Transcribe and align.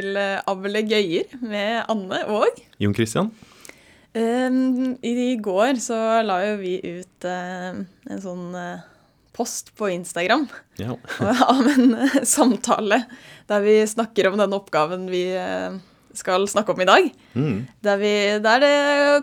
til 0.00 0.16
Avle 0.48 0.82
Gøyer 0.88 1.30
med 1.44 1.84
Anne 1.90 2.24
og 2.32 2.60
Jon 2.80 2.96
Christian? 2.96 3.30
Um, 4.10 4.96
I 5.06 5.36
går 5.38 5.78
så 5.78 5.96
la 6.26 6.40
jo 6.48 6.56
vi 6.58 6.78
ut 6.82 7.26
uh, 7.28 7.76
en 8.10 8.22
sånn 8.22 8.48
uh, 8.56 8.82
post 9.36 9.70
på 9.78 9.86
Instagram 9.92 10.48
Ja. 10.80 10.96
av 11.52 11.62
en 11.70 11.94
samtale 12.26 13.04
der 13.50 13.62
vi 13.62 13.76
snakker 13.86 14.32
om 14.32 14.40
den 14.40 14.56
oppgaven 14.56 15.06
vi 15.12 15.24
skal 16.18 16.48
snakke 16.50 16.74
om 16.74 16.82
i 16.82 16.88
dag. 16.88 17.06
Mm. 17.38 17.56
Der, 17.86 17.98
vi, 18.02 18.12
der 18.42 18.62
det 18.62 18.74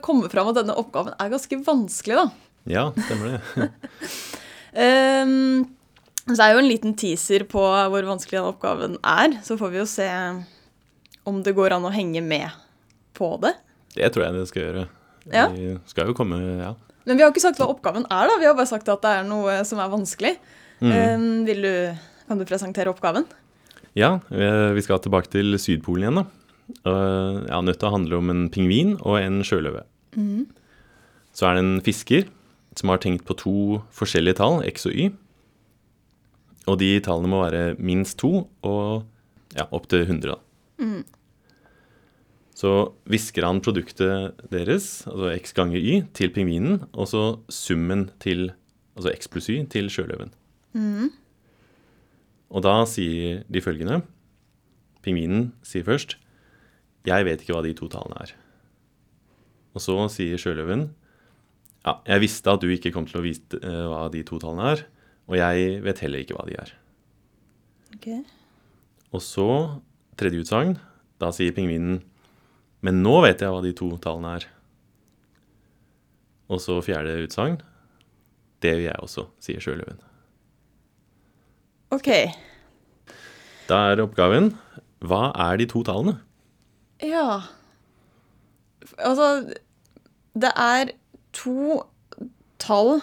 kommer 0.05 0.31
fram 0.31 0.53
at 0.53 0.61
denne 0.61 0.75
oppgaven 0.79 1.15
er 1.19 1.31
ganske 1.33 1.59
vanskelig, 1.67 2.21
da. 2.21 2.27
Ja, 2.67 2.85
stemmer 2.95 3.35
det. 3.35 3.67
Um, 4.71 5.65
så 6.27 6.35
det 6.37 6.45
er 6.47 6.55
jo 6.55 6.63
en 6.63 6.71
liten 6.71 6.95
teaser 6.99 7.43
på 7.47 7.63
hvor 7.63 8.07
vanskelig 8.07 8.39
den 8.39 8.51
oppgaven 8.53 8.99
er. 9.03 9.35
Så 9.43 9.59
får 9.59 9.75
vi 9.75 9.81
jo 9.83 9.87
se 9.87 10.07
om 11.27 11.41
det 11.45 11.53
går 11.57 11.75
an 11.75 11.85
å 11.87 11.91
henge 11.93 12.21
med 12.23 12.47
på 13.17 13.33
det. 13.43 13.53
Det 13.97 14.09
tror 14.13 14.27
jeg 14.27 14.35
det 14.37 14.45
skal 14.49 14.63
gjøre. 14.63 14.85
Ja. 15.33 15.47
Vi 15.51 15.73
skal 15.91 16.07
jo 16.11 16.15
komme 16.17 16.37
Ja. 16.61 16.73
Men 17.07 17.15
vi 17.19 17.23
har 17.23 17.31
ikke 17.31 17.39
sagt 17.43 17.59
hva 17.61 17.69
oppgaven 17.71 18.03
er, 18.11 18.27
da. 18.27 18.35
Vi 18.41 18.45
har 18.49 18.55
bare 18.57 18.67
sagt 18.67 18.89
at 18.91 19.01
det 19.05 19.11
er 19.21 19.23
noe 19.27 19.61
som 19.67 19.79
er 19.79 19.87
vanskelig. 19.91 20.33
Mm. 20.83 21.45
Vil 21.47 21.61
du, 21.63 21.75
kan 22.27 22.37
du 22.41 22.43
presentere 22.45 22.91
oppgaven? 22.91 23.23
Ja, 23.95 24.17
vi- 24.29 24.81
skal 24.83 24.99
tilbake 24.99 25.31
til 25.31 25.55
Sydpolen 25.57 26.03
igjen, 26.03 26.19
da. 26.19 26.25
Ja, 27.47 27.61
Nøtta 27.63 27.89
handler 27.93 28.17
om 28.19 28.29
en 28.29 28.49
pingvin 28.51 28.97
og 29.01 29.15
en 29.21 29.39
sjøløve. 29.41 29.85
Så 31.33 31.47
er 31.47 31.55
det 31.55 31.63
en 31.63 31.81
fisker 31.81 32.27
som 32.75 32.89
har 32.91 32.99
tenkt 32.99 33.23
på 33.25 33.37
to 33.39 33.55
forskjellige 33.95 34.35
tall, 34.41 34.59
x 34.67 34.85
og 34.85 34.93
y. 34.93 35.07
Og 36.67 36.77
de 36.81 36.91
tallene 36.99 37.31
må 37.31 37.39
være 37.45 37.77
minst 37.79 38.17
to 38.19 38.47
og 38.67 39.05
ja, 39.55 39.63
opp 39.71 39.87
til 39.87 40.03
100, 40.03 40.27
da. 40.33 40.35
Så 42.57 42.71
visker 43.05 43.45
han 43.45 43.61
produktet 43.61 44.39
deres, 44.49 45.05
altså 45.05 45.29
x 45.35 45.53
ganger 45.53 45.77
y, 45.77 45.99
til 46.17 46.31
pingvinen, 46.33 46.87
og 46.93 47.07
så 47.11 47.23
summen 47.53 48.07
til 48.23 48.51
altså 48.97 49.13
x 49.13 49.29
pluss 49.29 49.49
y 49.53 49.59
til 49.69 49.89
sjøløven. 49.93 50.33
Og 52.49 52.63
da 52.63 52.79
sier 52.89 53.43
de 53.51 53.61
følgende 53.61 54.01
Pingvinen 55.03 55.51
sier 55.63 55.83
først 55.83 56.17
Jeg 57.07 57.25
vet 57.27 57.41
ikke 57.41 57.53
hva 57.55 57.63
de 57.65 57.73
to 57.77 57.87
tallene 57.91 58.21
er. 58.23 58.31
Og 59.75 59.83
så 59.83 59.95
sier 60.11 60.39
sjøløven 60.41 60.89
Ja, 61.85 61.99
jeg 62.07 62.23
visste 62.25 62.51
at 62.51 62.63
du 62.63 62.67
ikke 62.73 62.91
kom 62.91 63.05
til 63.07 63.19
å 63.21 63.23
vite 63.23 63.59
eh, 63.61 63.83
hva 63.87 64.07
de 64.11 64.23
to 64.27 64.39
tallene 64.41 64.73
er, 64.73 64.81
og 65.29 65.37
jeg 65.39 65.77
vet 65.85 66.01
heller 66.03 66.23
ikke 66.23 66.35
hva 66.35 66.43
de 66.49 66.57
er. 66.59 66.73
Og 69.15 69.21
så, 69.23 69.47
tredje 70.19 70.43
utsagn, 70.43 70.75
da 71.21 71.31
sier 71.33 71.55
pingvinen 71.55 72.01
Men 72.85 73.01
nå 73.01 73.19
vet 73.25 73.41
jeg 73.41 73.49
hva 73.53 73.63
de 73.63 73.73
to 73.77 73.89
tallene 74.01 74.35
er. 74.37 74.45
Og 76.47 76.61
så 76.63 76.77
fjerde 76.85 77.17
utsagn 77.25 77.57
Det 78.61 78.75
gjør 78.75 78.85
jeg 78.85 79.03
også, 79.03 79.25
sier 79.43 79.63
sjøløven. 79.63 79.99
OK. 81.95 82.09
Da 83.67 83.83
er 83.91 84.03
oppgaven 84.03 84.53
Hva 85.03 85.29
er 85.47 85.59
de 85.61 85.67
to 85.69 85.83
tallene? 85.87 86.17
Ja 87.03 87.43
Altså, 88.97 89.53
det 90.37 90.49
er 90.57 90.93
to 91.35 91.81
tall 92.61 93.01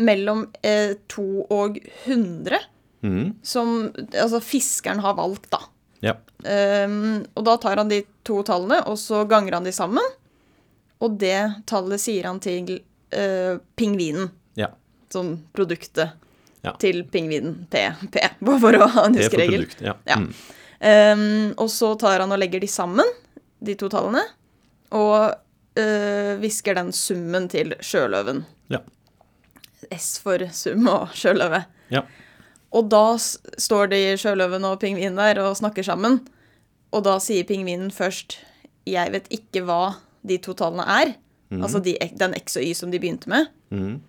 mellom 0.00 0.46
eh, 0.64 0.94
to 1.10 1.44
og 1.52 1.76
100 2.06 2.60
mm. 3.02 3.26
som 3.44 3.90
altså, 3.90 4.40
fiskeren 4.40 5.02
har 5.04 5.18
valgt, 5.18 5.50
da. 5.52 5.60
Ja. 6.02 6.16
Um, 6.42 7.22
og 7.38 7.44
da 7.46 7.54
tar 7.62 7.78
han 7.78 7.90
de 7.92 8.00
to 8.26 8.40
tallene, 8.46 8.80
og 8.90 8.96
så 8.98 9.22
ganger 9.30 9.54
han 9.58 9.66
de 9.68 9.72
sammen. 9.74 10.02
Og 11.02 11.14
det 11.20 11.36
tallet 11.70 12.02
sier 12.02 12.26
han 12.28 12.40
til 12.42 12.74
uh, 13.14 13.56
pingvinen, 13.78 14.30
ja. 14.58 14.72
som 15.12 15.36
produktet 15.54 16.18
Ja. 16.62 16.76
til 16.78 17.00
pingvinen. 17.10 17.64
P. 17.70 17.80
P. 18.14 18.20
For 18.62 18.76
å 18.78 18.86
ha 18.86 19.06
en 19.08 19.16
Det 19.16 19.24
er 19.24 19.30
huskeregel. 19.30 19.64
produkt. 19.66 19.80
Ja. 19.82 19.96
Ja. 20.06 20.18
Mm. 20.22 20.28
Um, 20.82 21.54
og 21.58 21.70
så 21.74 21.92
tar 21.98 22.22
han 22.22 22.30
og 22.34 22.38
legger 22.38 22.62
de 22.62 22.68
sammen, 22.70 23.06
de 23.62 23.74
to 23.78 23.88
tallene, 23.90 24.22
og 24.94 25.32
hvisker 25.72 26.38
visker 26.42 26.74
den 26.76 26.90
summen 26.92 27.46
til 27.48 27.70
sjøløven. 27.80 28.42
Ja. 28.68 28.82
S 29.96 30.18
for 30.20 30.42
sum 30.52 30.84
og 30.92 31.14
sjøløve. 31.16 31.62
Ja. 31.94 32.02
Og 32.72 32.88
da 32.92 33.18
står 33.20 33.90
de 33.92 34.00
sjøløven 34.20 34.64
og 34.64 34.78
pingvinen 34.80 35.20
der 35.20 35.42
og 35.44 35.58
snakker 35.58 35.84
sammen. 35.84 36.22
Og 36.92 37.04
da 37.04 37.18
sier 37.20 37.44
pingvinen 37.48 37.90
først 37.92 38.38
'Jeg 38.86 39.12
vet 39.12 39.28
ikke 39.30 39.62
hva 39.62 39.96
de 40.26 40.38
to 40.38 40.52
tallene 40.52 40.82
er'. 40.82 41.14
Altså 41.60 41.82
de, 41.84 41.96
den 42.16 42.34
X 42.34 42.56
og 42.56 42.64
Y 42.64 42.72
som 42.74 42.90
de 42.90 42.98
begynte 42.98 43.28
med. 43.28 43.50
Mm. 43.70 44.00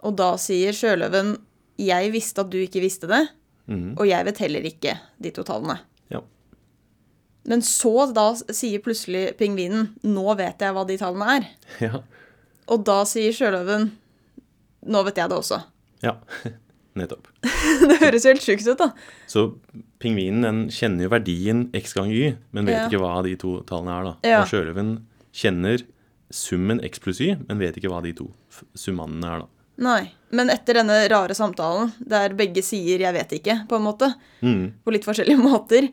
Og 0.00 0.16
da 0.16 0.36
sier 0.40 0.72
sjøløven 0.72 1.36
'Jeg 1.78 2.12
visste 2.12 2.40
at 2.40 2.50
du 2.50 2.58
ikke 2.58 2.80
visste 2.80 3.06
det', 3.06 3.28
mm. 3.66 3.96
og 3.98 4.08
jeg 4.08 4.24
vet 4.24 4.38
heller 4.38 4.60
ikke 4.60 4.98
de 5.22 5.30
to 5.30 5.42
tallene'. 5.42 5.78
Ja. 6.10 6.20
Men 7.44 7.62
så 7.62 8.12
da 8.12 8.34
sier 8.52 8.80
plutselig 8.80 9.36
pingvinen 9.36 9.94
'Nå 10.02 10.36
vet 10.36 10.60
jeg 10.60 10.72
hva 10.72 10.86
de 10.86 10.96
tallene 10.96 11.36
er'. 11.36 11.46
ja. 11.80 12.02
Og 12.68 12.84
da 12.84 13.04
sier 13.04 13.32
sjøløven 13.32 13.90
'Nå 14.86 15.04
vet 15.04 15.16
jeg 15.16 15.28
det 15.28 15.36
også'. 15.36 15.62
Ja. 16.02 16.16
Nettopp. 16.98 17.28
Det 17.90 17.98
høres 18.00 18.24
jo 18.26 18.32
helt 18.32 18.42
sjukt 18.44 18.66
ut, 18.66 18.80
da. 18.80 18.90
Så 19.30 19.44
pingvinen 20.02 20.42
den 20.42 20.60
kjenner 20.74 21.06
jo 21.06 21.12
verdien 21.12 21.68
x 21.76 21.94
gang 21.94 22.10
y, 22.10 22.34
men 22.50 22.66
vet 22.66 22.76
Ja. 22.76 22.88
ikke 22.88 23.02
hva 23.02 23.22
de 23.26 23.36
to 23.38 23.60
tallene 23.68 23.94
er. 23.94 24.08
da. 24.10 24.14
Ja. 24.26 24.40
Og 24.42 24.50
sjøløven 24.50 24.96
kjenner 25.32 25.84
summen 26.34 26.82
x 26.86 26.98
pluss 27.02 27.20
y, 27.22 27.36
men 27.46 27.62
vet 27.62 27.78
ikke 27.78 27.90
hva 27.92 28.02
de 28.02 28.12
to 28.18 28.28
summene 28.74 29.22
er. 29.26 29.44
da. 29.44 29.46
Nei. 29.80 30.12
Men 30.34 30.50
etter 30.52 30.76
denne 30.80 30.98
rare 31.10 31.34
samtalen, 31.34 31.92
der 31.98 32.34
begge 32.38 32.62
sier 32.62 32.98
'jeg 33.00 33.14
vet 33.14 33.30
ikke', 33.38 33.66
på 33.68 33.76
en 33.76 33.82
måte, 33.82 34.14
mm. 34.42 34.82
på 34.84 34.92
litt 34.92 35.04
forskjellige 35.06 35.38
måter, 35.50 35.88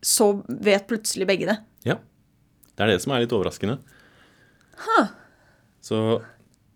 så 0.00 0.42
vet 0.48 0.86
plutselig 0.86 1.26
begge 1.26 1.46
det. 1.46 1.58
Ja. 1.84 1.96
Det 2.76 2.80
er 2.84 2.86
det 2.92 3.02
som 3.02 3.12
er 3.12 3.20
litt 3.20 3.32
overraskende. 3.32 3.78
Så 5.82 6.22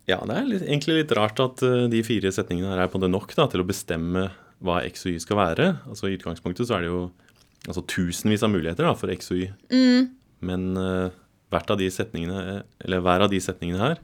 ja, 0.06 0.20
det 0.22 0.38
er 0.38 0.48
litt, 0.48 0.64
egentlig 0.66 1.00
litt 1.00 1.14
rart 1.18 1.40
at 1.42 1.62
eh, 1.66 1.86
de 1.90 2.02
fire 2.06 2.30
setningene 2.34 2.72
her 2.72 2.84
er 2.84 2.90
på 2.90 3.00
måte 3.00 3.12
nok 3.12 3.34
da, 3.38 3.48
til 3.50 3.62
å 3.64 3.68
bestemme 3.68 4.28
hva 4.64 4.80
x 4.86 5.06
og 5.08 5.16
y 5.16 5.22
skal 5.22 5.40
være. 5.40 5.70
Altså 5.90 6.08
I 6.08 6.16
utgangspunktet 6.16 6.68
så 6.68 6.78
er 6.78 6.86
det 6.86 6.92
jo 6.92 7.00
altså, 7.66 7.82
tusenvis 7.90 8.44
av 8.46 8.52
muligheter 8.54 8.86
da, 8.86 8.94
for 8.98 9.12
x 9.12 9.32
og 9.34 9.42
y. 9.42 9.48
Men 10.46 10.68
uh, 10.78 11.08
av 11.56 11.78
de 11.80 11.88
eller 11.88 13.02
hver 13.02 13.24
av 13.24 13.32
de 13.32 13.40
setningene 13.40 13.82
her 13.82 14.00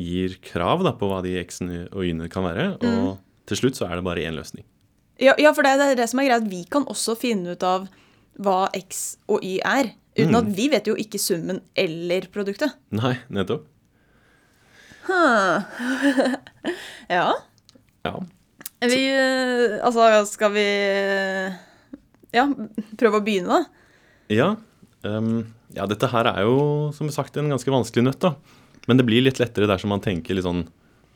gir 0.00 0.36
krav 0.44 0.82
da, 0.84 0.94
på 0.96 1.08
hva 1.08 1.20
de 1.24 1.36
x-ene 1.42 1.86
og 1.92 2.04
y-ene 2.06 2.28
kan 2.32 2.44
være. 2.46 2.68
Og 2.82 3.18
til 3.48 3.60
slutt 3.60 3.78
så 3.78 3.88
er 3.88 3.98
det 3.98 4.06
bare 4.06 4.24
én 4.24 4.36
løsning. 4.36 4.64
Ja, 5.22 5.34
ja 5.38 5.52
for 5.54 5.66
det 5.66 5.74
er 5.76 5.98
det 5.98 6.08
som 6.10 6.22
er 6.22 6.30
greit. 6.30 6.48
Vi 6.50 6.62
kan 6.72 6.86
også 6.90 7.16
finne 7.18 7.54
ut 7.54 7.66
av 7.66 7.88
hva 8.40 8.70
X 8.74 9.18
og 9.30 9.44
Y 9.44 9.60
er. 9.60 9.92
Uten 10.16 10.36
at 10.36 10.48
vi 10.56 10.68
vet 10.72 10.88
jo 10.88 10.96
ikke 10.98 11.20
summen 11.20 11.62
eller 11.78 12.26
produktet. 12.32 12.74
Nei, 12.92 13.14
nettopp. 13.32 13.68
Ja. 17.12 17.26
Ja. 18.06 18.14
Vi 18.82 19.00
eh, 19.10 19.78
Altså, 19.84 20.08
skal 20.30 20.52
vi 20.54 20.66
eh, 20.66 21.56
Ja, 22.34 22.46
prøve 22.98 23.20
å 23.20 23.24
begynne, 23.24 23.62
da? 23.62 23.88
Ja, 24.32 24.50
Um, 25.02 25.54
ja, 25.74 25.86
dette 25.90 26.06
her 26.12 26.28
er 26.30 26.44
jo 26.46 26.92
som 26.94 27.08
sagt 27.10 27.36
en 27.40 27.50
ganske 27.50 27.72
vanskelig 27.74 28.04
nøtt, 28.06 28.22
da. 28.22 28.36
Men 28.86 28.98
det 28.98 29.06
blir 29.06 29.24
litt 29.24 29.40
lettere 29.42 29.66
dersom 29.70 29.90
man 29.90 30.02
tenker 30.02 30.36
litt 30.36 30.46
sånn 30.46 30.64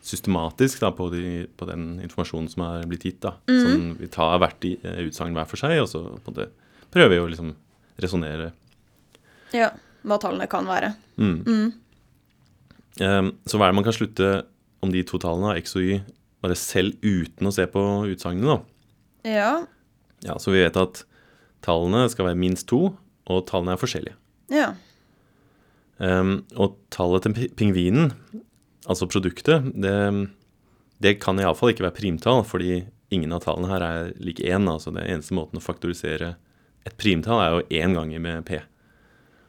systematisk 0.03 0.83
da, 0.83 0.91
på, 0.95 1.09
de, 1.11 1.45
på 1.57 1.67
den 1.67 1.97
informasjonen 2.03 2.49
som 2.51 2.63
er 2.67 2.85
blitt 2.87 3.07
gitt. 3.07 3.21
da. 3.23 3.35
Sånn, 3.47 3.93
vi 3.99 4.09
tar 4.11 4.37
hvert 4.43 4.67
eh, 4.69 5.01
utsagn 5.07 5.35
hver 5.35 5.47
for 5.49 5.59
seg, 5.59 5.79
og 5.83 5.89
så 5.91 6.03
på 6.23 6.35
en 6.35 6.53
prøver 6.93 7.15
vi 7.15 7.21
å 7.23 7.29
liksom 7.31 7.51
resonnere. 8.03 8.51
Ja. 9.55 9.71
Hva 10.07 10.19
tallene 10.21 10.47
kan 10.51 10.67
være. 10.69 10.93
Ehm, 11.19 11.71
så 12.97 13.57
hva 13.59 13.67
er 13.67 13.73
det 13.73 13.77
man 13.77 13.85
kan 13.85 13.95
slutte 13.95 14.29
om 14.83 14.93
de 14.93 15.03
to 15.05 15.19
tallene, 15.21 15.55
x 15.61 15.75
og 15.77 15.85
y, 15.85 15.99
bare 16.43 16.57
selv 16.57 16.97
uten 17.01 17.49
å 17.49 17.53
se 17.53 17.65
på 17.69 17.83
utsagnene, 18.11 18.57
da? 18.57 18.59
Ja. 19.27 19.51
Ja, 20.25 20.37
Så 20.41 20.53
vi 20.53 20.63
vet 20.63 20.77
at 20.79 21.03
tallene 21.65 22.07
skal 22.09 22.29
være 22.29 22.39
minst 22.39 22.67
to, 22.69 22.95
og 23.27 23.45
tallene 23.49 23.75
er 23.75 23.81
forskjellige. 23.81 24.17
Ja. 24.53 24.71
Um, 25.97 26.43
og 26.55 26.77
tallet 26.93 27.25
til 27.25 27.49
pingvinen, 27.57 28.13
altså 28.87 29.09
produktet, 29.09 29.71
det, 29.81 29.95
det 31.03 31.17
kan 31.23 31.41
iallfall 31.41 31.73
ikke 31.73 31.87
være 31.87 31.97
primtall, 31.97 32.43
fordi 32.47 32.85
ingen 33.13 33.33
av 33.33 33.43
tallene 33.45 33.71
her 33.71 33.85
er 33.85 34.11
lik 34.21 34.41
én. 34.45 34.67
Altså 34.69 34.93
det 34.95 35.07
eneste 35.07 35.35
måten 35.37 35.59
å 35.59 35.63
faktorisere 35.63 36.35
et 36.87 36.95
primtall 36.99 37.41
er 37.43 37.55
jo 37.55 37.81
én 37.81 37.95
ganger 37.97 38.21
med 38.23 38.45
p. 38.47 38.61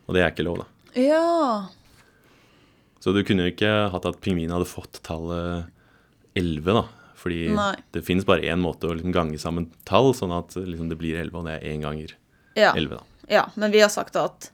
Og 0.09 0.17
det 0.17 0.25
er 0.25 0.33
ikke 0.33 0.47
lov, 0.47 0.65
da. 0.65 0.69
Ja. 0.99 1.69
Så 3.09 3.15
du 3.17 3.23
kunne 3.25 3.47
jo 3.47 3.53
ikke 3.55 3.71
hatt 3.95 4.05
at 4.05 4.19
pingvinen 4.21 4.53
hadde 4.53 4.69
fått 4.69 4.99
tallet 5.07 5.65
11, 6.37 6.75
da. 6.77 6.83
Fordi 7.19 7.49
Nei. 7.57 7.73
det 7.97 8.03
finnes 8.05 8.27
bare 8.29 8.45
én 8.47 8.61
måte 8.61 8.87
å 8.87 8.93
liksom 8.95 9.15
gange 9.15 9.39
sammen 9.41 9.71
tall, 9.89 10.13
sånn 10.15 10.35
at 10.37 10.53
liksom 10.61 10.91
det 10.93 10.99
blir 11.01 11.17
11, 11.19 11.33
og 11.41 11.47
det 11.49 11.55
er 11.57 11.73
én 11.73 11.81
ganger 11.83 12.13
Ja. 12.59 12.75
11, 12.77 12.99
da. 12.99 13.03
Ja, 13.33 13.47
men 13.57 13.73
vi 13.73 13.81
har 13.81 13.89
sagt 13.89 14.17
at 14.21 14.51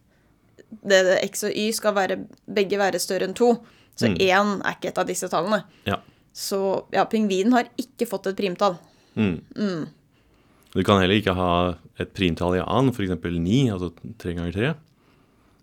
det, 0.84 1.02
det 1.04 1.18
x 1.26 1.44
og 1.48 1.52
y 1.56 1.66
skal 1.74 1.94
være, 1.96 2.20
begge 2.46 2.78
være 2.78 3.00
større 3.02 3.26
enn 3.28 3.34
to. 3.34 3.56
Så 3.96 4.08
Mm. 4.10 4.16
én 4.18 4.54
er 4.64 4.74
ikke 4.78 4.88
et 4.92 4.98
av 4.98 5.06
disse 5.06 5.28
tallene. 5.28 5.64
Ja. 5.86 5.98
Så 6.32 6.84
ja, 6.92 7.04
pingvinen 7.04 7.52
har 7.52 7.68
ikke 7.78 8.08
fått 8.08 8.26
et 8.26 8.36
primtall. 8.36 8.78
Mm. 9.16 9.88
Du 10.74 10.82
kan 10.82 10.98
heller 11.00 11.14
ikke 11.20 11.34
ha 11.36 11.76
et 12.00 12.12
primtall 12.14 12.56
i 12.56 12.64
annen, 12.64 12.90
f.eks. 12.90 13.10
9, 13.22 13.70
altså 13.70 13.92
3 14.18 14.34
ganger 14.34 14.52
3. 14.52 14.74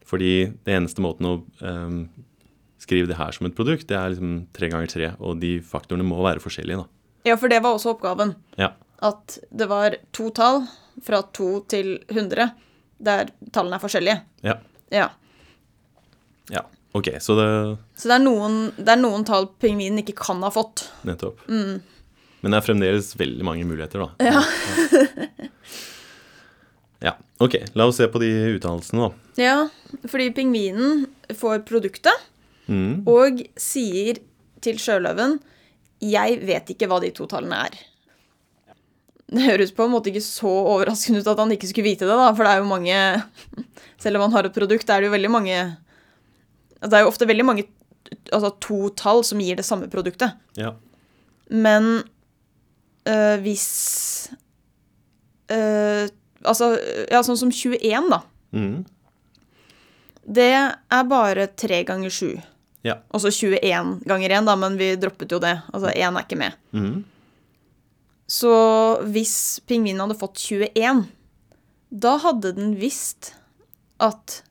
Fordi 0.08 0.32
det 0.64 0.76
eneste 0.78 1.02
måten 1.04 1.28
å 1.28 1.34
ehm, 1.62 2.10
skrive 2.81 3.10
det 3.10 3.19
her 3.19 3.33
som 3.36 3.48
et 3.48 3.56
produkt, 3.57 3.88
det 3.89 3.98
er 3.98 4.13
liksom 4.13 4.33
tre 4.57 4.69
ganger 4.72 4.92
tre, 4.92 5.12
og 5.22 5.39
de 5.42 5.56
faktorene 5.66 6.06
må 6.07 6.19
være 6.25 6.44
forskjellige, 6.44 6.81
da. 6.83 6.88
Ja, 7.30 7.38
for 7.38 7.51
det 7.54 7.62
var 7.62 7.78
også 7.78 7.94
oppgaven. 7.94 8.33
Ja. 8.57 8.72
At 9.06 9.38
det 9.54 9.68
var 9.69 9.98
to 10.16 10.30
tall 10.33 10.63
fra 11.06 11.22
to 11.38 11.62
til 11.72 11.95
100, 12.10 12.51
der 13.01 13.31
tallene 13.54 13.78
er 13.78 13.83
forskjellige. 13.83 14.18
Ja. 14.45 14.57
Ja. 14.94 15.07
ja. 16.54 16.66
Ok, 16.98 17.13
så 17.24 17.38
det 17.38 17.48
Så 17.95 18.10
det 18.10 18.18
er 18.18 18.25
noen, 18.25 18.57
det 18.75 18.92
er 18.92 19.00
noen 19.00 19.24
tall 19.28 19.48
pingvinen 19.62 20.01
ikke 20.01 20.18
kan 20.19 20.42
ha 20.44 20.51
fått. 20.54 20.89
Nettopp. 21.07 21.45
Men 21.48 22.50
det 22.50 22.57
er 22.57 22.66
fremdeles 22.66 23.13
veldig 23.18 23.45
mange 23.45 23.66
muligheter, 23.69 24.07
da. 24.07 24.31
Ja. 24.33 24.42
Ja, 27.01 27.16
ok. 27.42 27.56
La 27.74 27.88
oss 27.89 27.98
se 27.98 28.06
på 28.13 28.19
de 28.22 28.28
uttalelsene, 28.56 29.07
da. 29.07 29.31
Ja, 29.42 29.56
fordi 30.06 30.28
pingvinen 30.38 31.07
får 31.33 31.63
produktet 31.66 32.28
Mm. 32.71 33.01
og 33.09 33.41
sier 33.59 34.21
til 34.63 34.77
sjøløven 34.79 35.39
'Jeg 36.01 36.39
vet 36.47 36.69
ikke 36.73 36.88
hva 36.89 37.01
de 37.03 37.12
to 37.13 37.27
tallene 37.29 37.65
er'. 37.68 37.79
Det 39.31 39.44
høres 39.44 39.71
på 39.71 39.85
en 39.85 39.94
måte 39.94 40.09
ikke 40.12 40.23
så 40.23 40.50
overraskende 40.50 41.21
ut 41.21 41.27
at 41.27 41.39
han 41.39 41.51
ikke 41.51 41.69
skulle 41.69 41.88
vite 41.88 42.07
det, 42.07 42.15
da, 42.15 42.31
for 42.35 42.44
det 42.44 42.51
er 42.51 42.59
jo 42.59 42.71
mange 42.71 42.95
Selv 44.01 44.18
om 44.18 44.25
han 44.25 44.33
har 44.33 44.47
et 44.47 44.56
produkt, 44.56 44.89
er 44.89 45.00
det 45.00 45.07
jo 45.07 45.13
veldig 45.13 45.31
mange 45.31 45.57
Det 46.81 46.94
er 46.94 47.06
jo 47.06 47.12
ofte 47.12 47.27
veldig 47.29 47.45
mange 47.45 47.68
altså 48.33 48.50
to 48.59 48.89
tall 48.97 49.21
som 49.23 49.39
gir 49.39 49.56
det 49.56 49.63
samme 49.63 49.88
produktet. 49.88 50.33
Ja. 50.57 50.73
Men 51.47 52.03
øh, 53.07 53.38
hvis 53.45 54.31
øh, 55.51 56.09
Altså, 56.41 56.73
ja, 57.12 57.21
sånn 57.21 57.38
som 57.38 57.51
21, 57.53 58.09
da. 58.09 58.18
Mm. 58.57 58.81
Det 60.25 60.50
er 60.57 61.03
bare 61.06 61.45
tre 61.53 61.83
ganger 61.85 62.09
7. 62.09 62.39
Ja. 62.88 62.98
Og 63.13 63.22
så 63.24 63.31
21 63.31 64.01
ganger 64.10 64.38
1, 64.39 64.45
da, 64.50 64.56
men 64.57 64.78
vi 64.80 64.94
droppet 65.00 65.33
jo 65.33 65.39
det. 65.42 65.56
Altså 65.74 65.92
1 65.94 66.18
er 66.18 66.25
ikke 66.25 66.39
med. 66.39 66.57
Mm. 66.74 67.04
Så 68.31 68.54
hvis 69.12 69.36
pingvinen 69.68 70.01
hadde 70.06 70.19
fått 70.19 70.39
21, 70.39 71.04
da 71.92 72.16
hadde 72.24 72.54
den 72.56 72.78
visst 72.80 73.33
at 74.01 74.42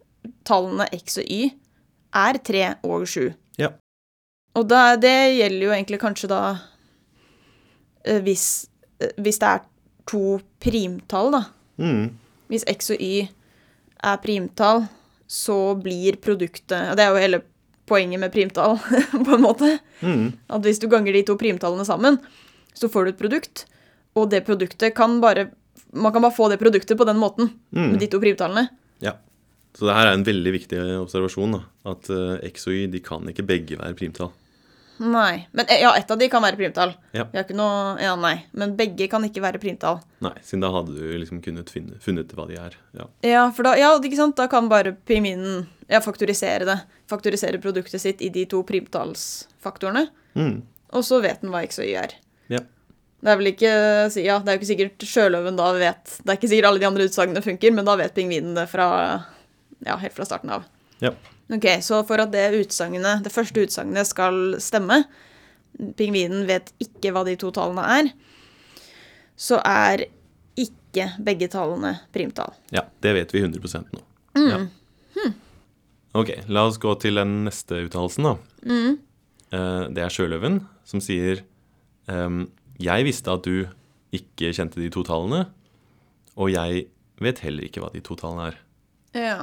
tallene 0.47 0.87
x 0.94 1.19
og 1.23 1.31
y 1.32 1.50
er 2.17 2.38
3 2.44 2.65
og 2.87 3.06
7. 3.09 3.31
Ja. 3.61 3.73
Og 4.59 4.67
da, 4.69 4.97
det 5.00 5.15
gjelder 5.38 5.65
jo 5.65 5.75
egentlig 5.75 6.00
kanskje 6.03 6.31
da 6.31 6.43
eh, 8.05 8.21
hvis, 8.27 8.69
eh, 9.00 9.15
hvis 9.17 9.41
det 9.41 9.53
er 9.55 9.67
to 10.11 10.41
primtall, 10.62 11.32
da. 11.35 11.44
Mm. 11.81 12.11
Hvis 12.50 12.67
x 12.69 12.93
og 12.93 13.00
y 13.00 13.29
er 14.05 14.21
primtall, 14.23 14.85
så 15.31 15.56
blir 15.79 16.17
produktet 16.19 16.91
og 16.91 16.97
Det 16.99 17.05
er 17.05 17.15
jo 17.15 17.23
hele 17.23 17.43
poenget 17.91 18.23
med 18.23 18.33
primtall, 18.35 18.79
på 19.27 19.35
en 19.37 19.43
måte. 19.45 19.73
Mm. 20.01 20.29
At 20.55 20.63
hvis 20.67 20.79
du 20.83 20.87
ganger 20.93 21.13
de 21.19 21.25
to 21.29 21.37
primtallene 21.41 21.85
sammen, 21.89 22.21
så 22.79 22.89
får 22.91 23.05
du 23.05 23.13
et 23.13 23.19
produkt. 23.21 23.65
Og 24.17 24.31
det 24.33 24.45
produktet 24.47 24.95
kan 24.97 25.19
bare 25.23 25.49
Man 25.93 26.13
kan 26.15 26.23
bare 26.23 26.35
få 26.37 26.47
det 26.53 26.61
produktet 26.61 26.95
på 26.99 27.05
den 27.09 27.19
måten, 27.19 27.49
Mm. 27.75 27.89
med 27.93 27.99
de 27.99 28.07
to 28.07 28.21
primtallene. 28.23 28.69
Ja. 29.03 29.17
Så 29.75 29.87
det 29.89 29.95
her 29.97 30.07
er 30.07 30.15
en 30.15 30.23
veldig 30.27 30.53
viktig 30.55 30.79
observasjon, 31.01 31.57
da. 31.57 31.61
At 31.91 32.07
uh, 32.15 32.37
x 32.47 32.69
og 32.71 32.75
y 32.79 32.85
de 32.93 33.01
kan 33.03 33.27
ikke 33.31 33.43
begge 33.47 33.79
være 33.79 33.97
primtall. 33.99 34.31
Nei. 35.00 35.49
Men 35.56 35.67
eh, 35.67 35.81
ja, 35.81 35.97
ett 35.97 36.11
av 36.11 36.19
de 36.19 36.29
kan 36.29 36.43
være 36.44 36.56
primtall. 36.56 36.93
Ja. 37.17 37.25
Vi 37.32 37.38
har 37.38 37.47
ikke 37.47 37.56
noe 37.56 37.94
Ja, 38.02 38.12
nei. 38.20 38.35
Men 38.52 38.75
begge 38.76 39.06
kan 39.08 39.25
ikke 39.25 39.41
være 39.41 39.61
primtall. 39.62 40.02
Nei, 40.20 40.35
siden 40.44 40.64
da 40.64 40.69
hadde 40.75 40.93
du 40.93 41.14
liksom 41.17 41.41
kunnet 41.44 41.73
finne, 41.73 41.97
funnet 42.05 42.35
hva 42.37 42.44
de 42.50 42.58
er. 42.61 42.76
Ja. 42.99 43.06
Ja, 43.25 43.44
for 43.56 43.64
da, 43.64 43.73
ja, 43.81 43.94
ikke 43.97 44.19
sant? 44.19 44.37
da 44.37 44.44
kan 44.52 44.69
bare 44.69 44.93
pingvinen 45.08 45.64
ja, 45.88 46.02
faktorisere 46.05 46.69
det. 46.69 46.76
Faktorisere 47.08 47.62
produktet 47.62 48.02
sitt 48.02 48.20
i 48.20 48.29
de 48.35 48.44
to 48.50 48.61
primtallsfaktorene. 48.69 50.05
Mm. 50.37 50.61
Og 50.93 51.06
så 51.06 51.23
vet 51.25 51.41
den 51.41 51.55
hva 51.55 51.64
x 51.64 51.81
og 51.81 51.88
y 51.88 51.96
er. 52.03 52.14
Ja. 52.53 52.61
Det 53.20 53.32
er 53.32 53.41
vel 53.41 53.53
ikke 53.55 53.73
ja, 54.20 54.37
det 54.37 54.53
er 54.53 54.55
jo 54.55 54.61
ikke 54.61 54.70
sikkert 54.70 55.05
sjøløven 55.05 55.58
da 55.58 55.67
vet 55.76 56.14
Det 56.23 56.31
er 56.32 56.38
ikke 56.38 56.49
sikkert 56.49 56.70
alle 56.70 56.81
de 56.81 56.88
andre 56.88 57.08
utsagnene 57.08 57.43
funker, 57.44 57.73
men 57.76 57.88
da 57.88 57.96
vet 58.00 58.17
pingvinen 58.17 58.56
det 58.56 58.69
fra 58.69 58.87
ja, 59.81 59.96
helt 59.96 60.12
fra 60.12 60.29
starten 60.29 60.53
av. 60.53 60.69
Ja. 61.00 61.17
Ok, 61.50 61.67
Så 61.82 62.05
for 62.06 62.23
at 62.23 62.31
det 62.31 62.50
det 62.50 63.32
første 63.32 63.61
utsagnet 63.67 64.06
skal 64.06 64.56
stemme 64.61 65.05
Pingvinen 65.97 66.47
vet 66.47 66.73
ikke 66.82 67.12
hva 67.14 67.25
de 67.25 67.37
to 67.37 67.50
tallene 67.55 67.82
er. 67.82 68.11
Så 69.38 69.61
er 69.64 70.05
ikke 70.58 71.06
begge 71.23 71.49
tallene 71.49 72.00
primtall. 72.12 72.52
ja, 72.70 72.82
det 73.00 73.14
vet 73.14 73.32
vi 73.32 73.41
100 73.41 73.85
nå. 73.94 74.02
Ja. 74.37 74.67
Ok, 76.12 76.32
la 76.50 76.64
oss 76.67 76.79
gå 76.82 76.91
til 76.99 77.20
den 77.20 77.44
neste 77.47 77.85
uttalelsen, 77.87 78.26
da. 78.26 78.32
Mm. 78.67 78.99
det 79.94 80.03
er 80.03 80.11
sjøløven 80.11 80.61
som 80.85 81.00
sier 81.00 81.44
ehm, 82.11 82.49
Jeg 82.82 83.06
visste 83.06 83.31
at 83.31 83.46
du 83.46 83.69
ikke 84.14 84.50
kjente 84.50 84.81
de 84.82 84.91
to 84.91 85.05
tallene, 85.06 85.44
og 86.35 86.50
jeg 86.50 86.88
vet 87.23 87.43
heller 87.44 87.67
ikke 87.67 87.82
hva 87.85 87.93
de 87.94 88.03
to 88.03 88.17
tallene 88.19 88.50
er. 88.50 88.58
Ja. 89.14 89.38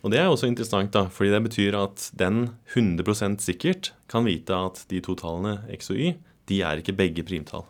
Og 0.00 0.12
det 0.12 0.20
er 0.20 0.30
også 0.30 0.48
interessant, 0.48 0.92
da, 0.94 1.04
fordi 1.12 1.32
det 1.34 1.42
betyr 1.44 1.76
at 1.76 2.06
den 2.16 2.54
100 2.72 3.36
sikkert 3.42 3.92
kan 4.08 4.24
vite 4.24 4.56
at 4.56 4.84
de 4.88 5.00
to 5.04 5.16
tallene 5.18 5.58
x 5.76 5.90
og 5.92 6.00
y, 6.00 6.14
de 6.48 6.62
er 6.64 6.80
ikke 6.80 6.96
begge 6.96 7.24
primtall. 7.26 7.66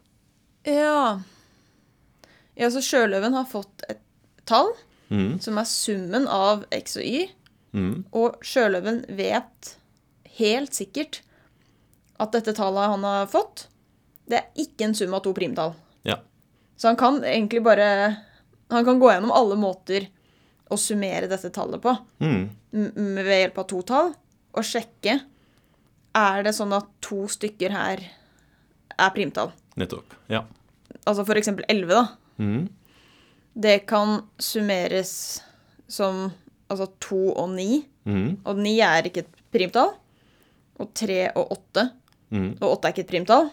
Ja. 0.68 1.18
Ja, 2.54 2.68
så 2.70 2.82
sjøløven 2.84 3.34
har 3.34 3.50
fått 3.50 3.82
et 3.90 4.02
tall 4.46 4.70
Mm, 5.10 5.40
som 5.42 5.58
er 5.58 5.66
summen 5.66 6.28
av 6.30 6.60
x 6.70 6.94
og 7.00 7.02
y, 7.02 7.24
mm, 7.74 7.94
og 8.14 8.38
sjøløven 8.46 9.02
vet 9.18 9.72
helt 10.38 10.76
sikkert 10.76 11.18
at 12.22 12.30
dette 12.36 12.54
tallet 12.54 12.92
han 12.92 13.06
har 13.06 13.26
fått, 13.32 13.64
det 14.30 14.38
er 14.38 14.62
ikke 14.62 14.86
en 14.86 14.94
sum 14.94 15.16
av 15.18 15.24
to 15.26 15.32
primtall. 15.34 15.74
ja. 16.06 16.20
Så 16.78 16.88
han 16.88 16.96
kan 16.96 17.18
egentlig 17.24 17.60
bare 17.62 18.16
Han 18.70 18.84
kan 18.86 19.00
gå 19.00 19.08
gjennom 19.10 19.32
alle 19.34 19.56
måter 19.58 20.06
å 20.70 20.78
summere 20.78 21.28
dette 21.28 21.50
tallet 21.52 21.80
på 21.82 21.92
Mm, 22.20 22.48
ved 23.16 23.26
hjelp 23.40 23.58
av 23.58 23.66
to 23.70 23.82
tall, 23.82 24.12
og 24.54 24.62
sjekke 24.66 25.20
er 26.14 26.42
det 26.46 26.52
sånn 26.54 26.72
at 26.76 26.86
to 27.02 27.24
stykker 27.30 27.70
her 27.74 28.02
er 28.98 29.10
primtall. 29.14 29.52
nettopp. 29.76 30.14
Ja. 30.28 30.44
Altså 31.06 31.24
for 31.26 31.34
eksempel 31.40 31.64
11, 31.68 31.88
da. 31.88 32.08
Mm, 32.38 32.68
Det 33.58 33.86
kan 33.86 34.22
summeres 34.38 35.42
som 35.88 36.28
altså 36.70 36.86
2 37.00 37.32
og 37.36 37.48
9. 37.50 37.84
mm, 38.06 38.38
Og 38.46 38.56
9 38.56 38.80
er 38.80 39.02
ikke 39.08 39.24
et 39.24 39.32
primtall. 39.52 39.94
Og 40.78 40.92
3 40.94 41.32
og 41.36 41.50
8. 41.56 41.90
mm, 42.30 42.58
Og 42.62 42.68
8 42.78 42.84
er 42.88 42.92
ikke 42.94 43.04
et 43.06 43.10
primtall. 43.10 43.50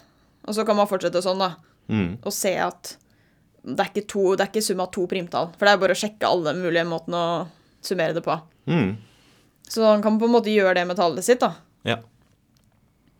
Og 0.47 0.53
så 0.55 0.65
kan 0.65 0.75
man 0.77 0.87
fortsette 0.87 1.21
sånn, 1.23 1.39
da. 1.39 1.55
mm, 1.89 2.19
Og 2.23 2.31
se 2.33 2.53
at 2.57 2.97
det 3.67 3.83
er 3.83 3.89
ikke, 3.91 4.07
to, 4.07 4.23
det 4.35 4.45
er 4.45 4.51
ikke 4.51 4.63
sum 4.63 4.81
av 4.83 4.91
to 4.95 5.03
primtall. 5.11 5.49
For 5.57 5.67
det 5.67 5.73
er 5.73 5.81
bare 5.81 5.95
å 5.97 5.99
sjekke 5.99 6.29
alle 6.29 6.53
mulige 6.55 6.85
måtene 6.87 7.19
å 7.19 7.31
summere 7.83 8.15
det 8.17 8.23
på. 8.25 8.39
mm. 8.71 8.89
Så 9.67 9.83
han 9.83 9.99
kan 9.99 10.15
på 10.15 10.29
en 10.29 10.31
måte 10.31 10.47
gjøre 10.47 10.77
det 10.77 10.85
med 10.87 10.95
tallet 10.95 11.25
sitt, 11.27 11.41
da. 11.43 11.49
Ja. 11.83 11.97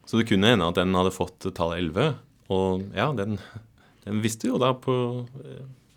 Så 0.08 0.22
det 0.22 0.30
kunne 0.30 0.54
hende 0.54 0.70
at 0.72 0.78
den 0.80 0.96
hadde 0.96 1.12
fått 1.12 1.44
tallet 1.58 1.82
11, 1.82 2.14
og 2.56 2.86
ja, 2.96 3.10
den, 3.18 3.36
den 4.06 4.22
visste 4.24 4.48
jo 4.48 4.60
da 4.62 4.70
på, 4.80 4.96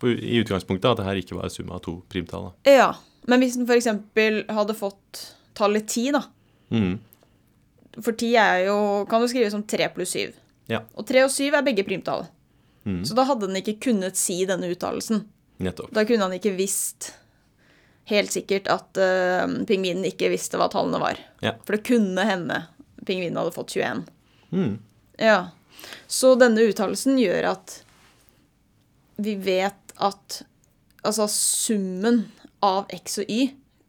på, 0.01 0.11
i 0.11 0.41
utgangspunktet 0.41 0.89
at 0.89 0.99
det 0.99 1.05
her 1.07 1.21
ikke 1.21 1.37
var 1.37 1.53
sum 1.53 1.71
av 1.71 1.79
to 1.85 2.01
primtall. 2.11 2.49
da. 2.49 2.73
Ja. 2.75 2.89
Men 3.31 3.39
hvis 3.39 3.55
den 3.55 3.69
f.eks. 3.69 3.87
hadde 4.51 4.75
fått 4.75 5.23
tallet 5.55 5.87
10, 5.87 6.17
da. 6.17 6.25
Mm, 6.75 6.99
For 8.01 8.11
10 8.11 8.35
er 8.43 8.65
jo, 8.65 8.77
kan 9.07 9.23
du 9.23 9.31
skrive 9.31 9.51
som 9.53 9.63
3 9.63 9.87
pluss 9.95 10.17
7. 10.19 10.35
Ja. 10.71 10.83
Og 10.99 11.07
3 11.07 11.25
og 11.29 11.31
7 11.31 11.47
er 11.47 11.63
begge 11.63 11.87
primtall. 11.87 12.27
Mm, 12.85 13.03
Så 13.05 13.15
da 13.17 13.23
hadde 13.29 13.47
han 13.47 13.55
ikke 13.59 13.77
kunnet 13.87 14.17
si 14.19 14.39
denne 14.49 14.69
uttalelsen. 14.73 15.25
nettopp. 15.61 15.91
Da 15.93 16.03
kunne 16.05 16.23
han 16.27 16.33
ikke 16.37 16.55
visst 16.57 17.11
helt 18.09 18.31
sikkert 18.33 18.67
at 18.67 18.97
uh, 18.97 19.45
pingvinen 19.69 20.03
ikke 20.09 20.29
visste 20.33 20.57
hva 20.59 20.67
tallene 20.73 20.99
var. 20.99 21.19
Ja. 21.45 21.53
For 21.65 21.77
det 21.77 21.85
kunne 21.87 22.25
hende 22.27 22.63
pingvinen 23.05 23.37
hadde 23.39 23.53
fått 23.55 23.75
21. 23.77 24.05
Mm, 24.51 24.79
Ja. 25.21 25.49
Så 26.07 26.35
denne 26.37 26.61
uttalelsen 26.69 27.17
gjør 27.17 27.47
at 27.55 27.77
vi 29.21 29.33
vet 29.41 29.93
at 30.01 30.41
altså 31.03 31.25
summen 31.31 32.23
av 32.61 32.85
x 32.93 33.17
og 33.23 33.29
y 33.31 33.47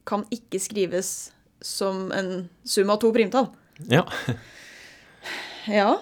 kan 0.09 0.25
ikke 0.33 0.61
skrives 0.61 1.33
som 1.63 2.09
en 2.17 2.49
sum 2.65 2.91
av 2.91 3.01
to 3.03 3.13
primtall. 3.13 3.51
ja. 3.89 4.05
Ja. 5.69 6.01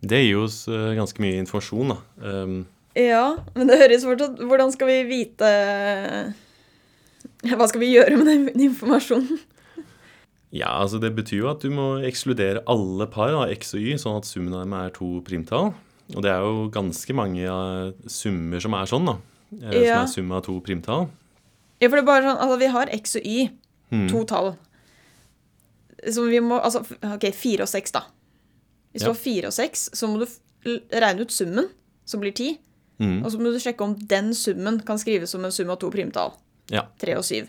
Det 0.00 0.22
gir 0.24 0.40
oss 0.40 0.62
eh, 0.68 0.92
ganske 0.96 1.20
mye 1.22 1.40
informasjon, 1.42 1.94
da. 1.94 1.98
Um, 2.24 2.60
Ja, 2.98 3.36
men 3.54 3.68
det 3.70 3.78
høres 3.78 4.02
fortsatt 4.02 4.40
Hvordan 4.42 4.72
skal 4.74 4.88
vi 4.90 4.96
vite 5.06 5.50
Hva 7.46 7.68
skal 7.70 7.84
vi 7.84 7.92
gjøre 7.92 8.16
med 8.18 8.26
den 8.26 8.64
informasjonen? 8.66 9.38
Ja, 10.50 10.72
altså 10.80 10.98
det 10.98 11.12
betyr 11.14 11.44
jo 11.44 11.50
at 11.52 11.62
du 11.62 11.70
må 11.70 12.00
ekskludere 12.02 12.64
alle 12.70 13.06
par 13.06 13.30
av 13.38 13.52
x 13.54 13.76
og 13.78 13.84
y, 13.84 13.94
sånn 14.02 14.16
at 14.18 14.26
summen 14.26 14.56
av 14.56 14.64
dem 14.64 14.72
er 14.74 14.90
to 14.96 15.10
primtall. 15.22 15.68
Og 16.10 16.24
det 16.26 16.32
er 16.32 16.42
jo 16.42 16.64
ganske 16.74 17.14
mange 17.14 17.38
ja, 17.38 17.58
summer 18.10 18.58
som 18.64 18.74
er 18.74 18.90
sånn, 18.90 19.06
da. 19.06 19.14
eh, 19.60 19.76
Ja. 19.86 20.00
Som 20.00 20.02
er 20.02 20.10
sum 20.16 20.32
av 20.34 20.42
to 20.48 20.56
primtall. 20.66 21.06
Ja, 21.78 21.86
for 21.86 22.00
det 22.00 22.02
er 22.02 22.08
bare 22.08 22.26
sånn, 22.26 22.40
altså 22.42 22.58
Vi 22.58 22.72
har 22.74 22.90
x 22.98 23.14
og 23.20 23.28
y, 23.30 23.46
hmm. 23.94 24.08
to 24.10 24.24
tall. 24.26 24.50
Som 26.10 26.26
vi 26.32 26.42
må 26.42 26.58
Altså, 26.58 26.82
OK, 26.98 27.30
fire 27.30 27.68
og 27.68 27.70
seks, 27.70 27.94
da. 27.94 28.08
Hvis 28.92 29.02
du 29.04 29.06
Ja. 29.08 29.12
har 29.12 29.20
fire 29.20 29.46
og 29.46 29.52
seks, 29.54 29.88
så 29.94 30.08
må 30.10 30.18
du 30.24 30.26
regne 30.92 31.20
ut 31.22 31.30
summen, 31.30 31.68
som 32.04 32.20
blir 32.20 32.34
ti. 32.34 32.58
Mm. 33.00 33.24
Og 33.24 33.30
så 33.32 33.38
må 33.40 33.52
du 33.52 33.58
sjekke 33.62 33.80
om 33.86 33.94
den 33.94 34.32
summen 34.34 34.80
kan 34.84 34.98
skrives 34.98 35.30
som 35.30 35.44
en 35.44 35.52
sum 35.52 35.70
av 35.70 35.78
to 35.80 35.90
primtall. 35.90 36.34
Ja. 36.70 36.82
Tre 37.00 37.14
og 37.16 37.24
syv. 37.24 37.48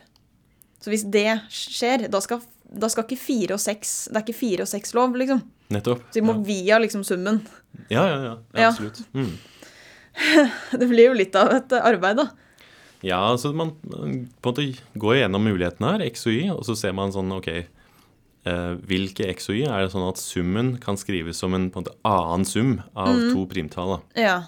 Så 0.81 0.89
hvis 0.89 1.03
det 1.11 1.41
skjer, 1.49 2.07
da 2.09 2.19
skal, 2.23 2.41
da 2.71 2.87
skal 2.89 3.03
ikke 3.03 3.19
fire 3.19 3.53
og 3.53 3.59
seks 3.59 4.07
Det 4.09 4.15
er 4.17 4.23
ikke 4.25 4.37
fire 4.39 4.61
og 4.61 4.67
seks 4.71 4.93
lov, 4.97 5.13
liksom. 5.19 5.41
Nettopp. 5.69 6.01
Så 6.11 6.21
vi 6.21 6.21
må 6.25 6.33
via 6.45 6.79
liksom 6.79 7.03
summen. 7.03 7.41
Ja, 7.89 8.05
ja, 8.07 8.15
ja. 8.23 8.37
ja 8.55 8.61
Ja. 8.61 8.69
absolutt. 8.69 9.03
Mm. 9.13 9.37
Det 10.79 10.87
blir 10.89 11.07
jo 11.09 11.13
litt 11.17 11.35
av 11.39 11.51
et 11.55 11.71
arbeid, 11.77 12.17
da. 12.17 12.29
Ja, 13.03 13.17
altså 13.31 13.53
man, 13.55 13.71
på 13.81 14.03
en 14.05 14.17
måte 14.43 14.65
går 14.99 15.15
gjennom 15.23 15.43
mulighetene 15.47 15.93
her, 15.95 16.03
x 16.11 16.27
og 16.27 16.33
y, 16.35 16.49
og 16.53 16.63
så 16.67 16.75
ser 16.77 16.93
man 16.93 17.13
sånn, 17.13 17.31
ok, 17.33 17.47
hvilke 18.41 19.27
x 19.29 19.51
og 19.51 19.59
y 19.59 19.67
er 19.69 19.83
det 19.83 19.91
sånn 19.93 20.07
at 20.07 20.17
summen 20.17 20.71
kan 20.81 20.97
skrives 20.97 21.37
som 21.43 21.53
en, 21.53 21.67
på 21.69 21.77
en 21.77 21.85
måte 21.85 21.97
annen 22.07 22.47
sum 22.47 22.71
av 22.97 23.13
to 23.29 23.45
primtall. 23.49 23.99
Ja. 24.17 24.39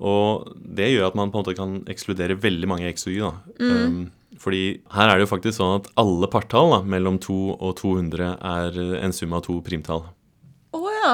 Og 0.00 0.48
det 0.56 0.88
gjør 0.94 1.10
at 1.10 1.18
man 1.18 1.28
på 1.28 1.36
en 1.36 1.44
måte 1.44 1.56
kan 1.58 1.74
ekskludere 1.92 2.38
veldig 2.40 2.70
mange 2.70 2.88
x 2.88 3.04
og 3.04 3.12
y, 3.12 3.20
da. 3.20 3.34
Um, 3.60 4.00
fordi 4.40 4.62
her 4.94 5.10
er 5.10 5.18
det 5.18 5.26
jo 5.26 5.32
faktisk 5.34 5.58
sånn 5.58 5.82
at 5.82 5.90
alle 6.00 6.30
partall 6.32 6.72
da, 6.72 6.80
mellom 6.88 7.18
2 7.20 7.36
og 7.58 7.74
200 7.82 8.30
er 8.38 8.80
en 9.02 9.12
sum 9.12 9.36
av 9.36 9.44
to 9.44 9.58
primtall. 9.66 10.06
Å 10.72 10.80
ja. 10.94 11.12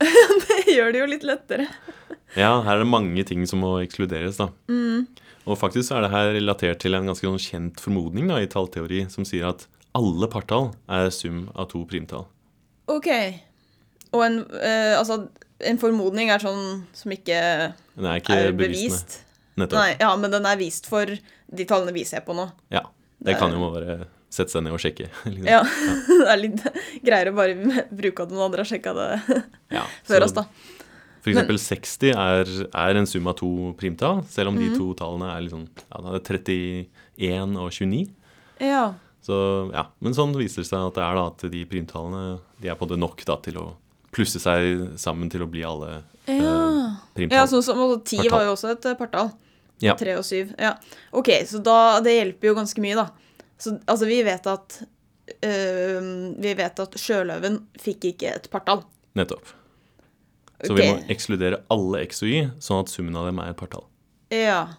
det 0.44 0.60
gjør 0.68 0.92
det 0.92 1.00
jo 1.00 1.08
litt 1.08 1.24
lettere. 1.24 1.70
Ja, 2.36 2.60
her 2.66 2.76
er 2.76 2.84
det 2.84 2.92
mange 2.92 3.24
ting 3.26 3.46
som 3.48 3.64
må 3.64 3.78
ekskluderes, 3.80 4.36
da. 4.40 4.50
Og 5.48 5.56
faktisk 5.58 5.94
er 5.96 6.04
det 6.04 6.12
her 6.12 6.34
relatert 6.36 6.82
til 6.84 6.94
en 6.94 7.08
ganske 7.08 7.26
sånn 7.26 7.40
kjent 7.40 7.80
formodning 7.80 8.28
da, 8.28 8.42
i 8.42 8.50
tallteori 8.50 9.06
som 9.12 9.24
sier 9.26 9.48
at 9.48 9.64
alle 9.94 10.28
partall 10.30 10.70
er 10.88 11.10
sum 11.14 11.48
av 11.54 11.68
to 11.72 11.84
primtall. 11.90 12.26
OK. 12.90 13.08
Og 14.12 14.22
en, 14.26 14.38
eh, 14.60 14.94
altså, 14.98 15.28
en 15.60 15.78
formodning 15.78 16.30
er 16.30 16.42
sånn 16.42 16.84
som 16.96 17.12
ikke 17.14 17.36
er 17.36 18.16
ikke 18.20 18.38
er 18.48 18.52
bevist. 18.56 19.20
Nettopp. 19.60 19.76
Nei, 19.78 19.96
ja, 20.00 20.14
men 20.16 20.30
den 20.32 20.46
er 20.46 20.56
vist 20.56 20.86
for 20.88 21.06
de 21.06 21.64
tallene 21.68 21.92
vi 21.94 22.04
ser 22.08 22.22
på 22.26 22.34
nå. 22.34 22.48
Ja. 22.72 22.84
Det 23.20 23.34
kan 23.36 23.52
jo 23.52 23.58
bare 23.74 24.06
sette 24.32 24.54
seg 24.54 24.62
ned 24.64 24.72
og 24.72 24.80
sjekke. 24.80 25.08
liksom. 25.26 25.46
Ja, 25.50 25.60
Det 26.08 26.28
er 26.32 26.40
litt 26.40 26.62
greiere 27.04 27.32
å 27.34 27.36
bare 27.36 27.84
bruke 28.02 28.24
at 28.24 28.30
noen 28.32 28.46
andre 28.46 28.62
har 28.64 28.70
sjekka 28.70 28.94
det 28.96 29.42
Ja, 29.74 29.82
før 30.08 30.24
oss, 30.28 30.32
da. 30.38 30.46
For 31.20 31.28
eksempel 31.34 31.58
60 31.60 32.14
er, 32.16 32.48
er 32.72 32.96
en 32.96 33.06
sum 33.10 33.26
av 33.28 33.36
to 33.36 33.50
primtall, 33.76 34.22
selv 34.32 34.48
om 34.48 34.56
Mhm. 34.56 34.70
de 34.72 34.78
to 34.78 34.86
tallene 34.96 35.28
er 35.34 35.42
liksom 35.44 35.66
ja, 35.68 36.00
det 36.00 36.14
er 36.30 36.38
31 36.38 37.58
og 37.60 37.68
29. 37.76 38.06
Ja. 38.64 38.86
Så 39.30 39.38
ja, 39.74 39.84
Men 40.02 40.16
sånn 40.16 40.34
viser 40.34 40.64
det 40.64 40.70
seg 40.70 40.88
at 40.88 40.96
det 40.98 41.04
er 41.06 41.18
da 41.18 41.26
at 41.30 41.44
de 41.52 41.62
primtallene 41.70 42.40
de 42.62 42.70
er 42.72 42.78
på 42.78 42.88
det 42.90 42.98
nok 42.98 43.22
da 43.28 43.36
til 43.44 43.60
å 43.60 43.66
plusse 44.10 44.40
seg 44.42 44.96
sammen 44.98 45.30
til 45.30 45.44
å 45.44 45.50
bli 45.50 45.62
alle 45.66 46.00
Ja. 46.26 46.34
eh, 46.34 46.96
primtall. 47.14 47.36
ja, 47.38 47.46
sånn 47.46 47.62
som 47.62 47.78
altså, 47.78 48.00
ti 48.10 48.28
var 48.28 48.42
jo 48.48 48.56
også 48.56 48.72
et 48.72 48.88
eh, 48.90 48.96
partall. 48.98 49.30
Ja. 49.80 49.94
Tre 49.96 50.16
og 50.18 50.24
syv. 50.26 50.50
Ja. 50.58 50.74
OK, 51.16 51.30
så 51.46 51.62
da 51.64 52.00
Det 52.04 52.12
hjelper 52.16 52.50
jo 52.50 52.56
ganske 52.58 52.82
mye, 52.82 52.98
da. 52.98 53.06
Så 53.60 53.78
altså, 53.86 54.08
vi 54.10 54.18
vet 54.26 54.46
at 54.50 54.82
øh, 55.46 56.10
Vi 56.40 56.54
vet 56.58 56.82
at 56.84 56.98
sjøløven 57.00 57.62
fikk 57.80 58.10
ikke 58.12 58.34
et 58.34 58.50
partall. 58.50 58.82
Nettopp. 59.14 59.54
Så 60.60 60.74
okay. 60.74 60.82
vi 60.82 60.90
må 60.90 61.14
ekskludere 61.14 61.62
alle 61.72 62.02
x 62.04 62.22
og 62.22 62.28
y, 62.28 62.42
sånn 62.60 62.82
at 62.84 62.92
summen 62.92 63.16
av 63.16 63.30
dem 63.30 63.38
er 63.40 63.54
et 63.54 63.56
partall. 63.56 63.86
Ja. 64.34 64.74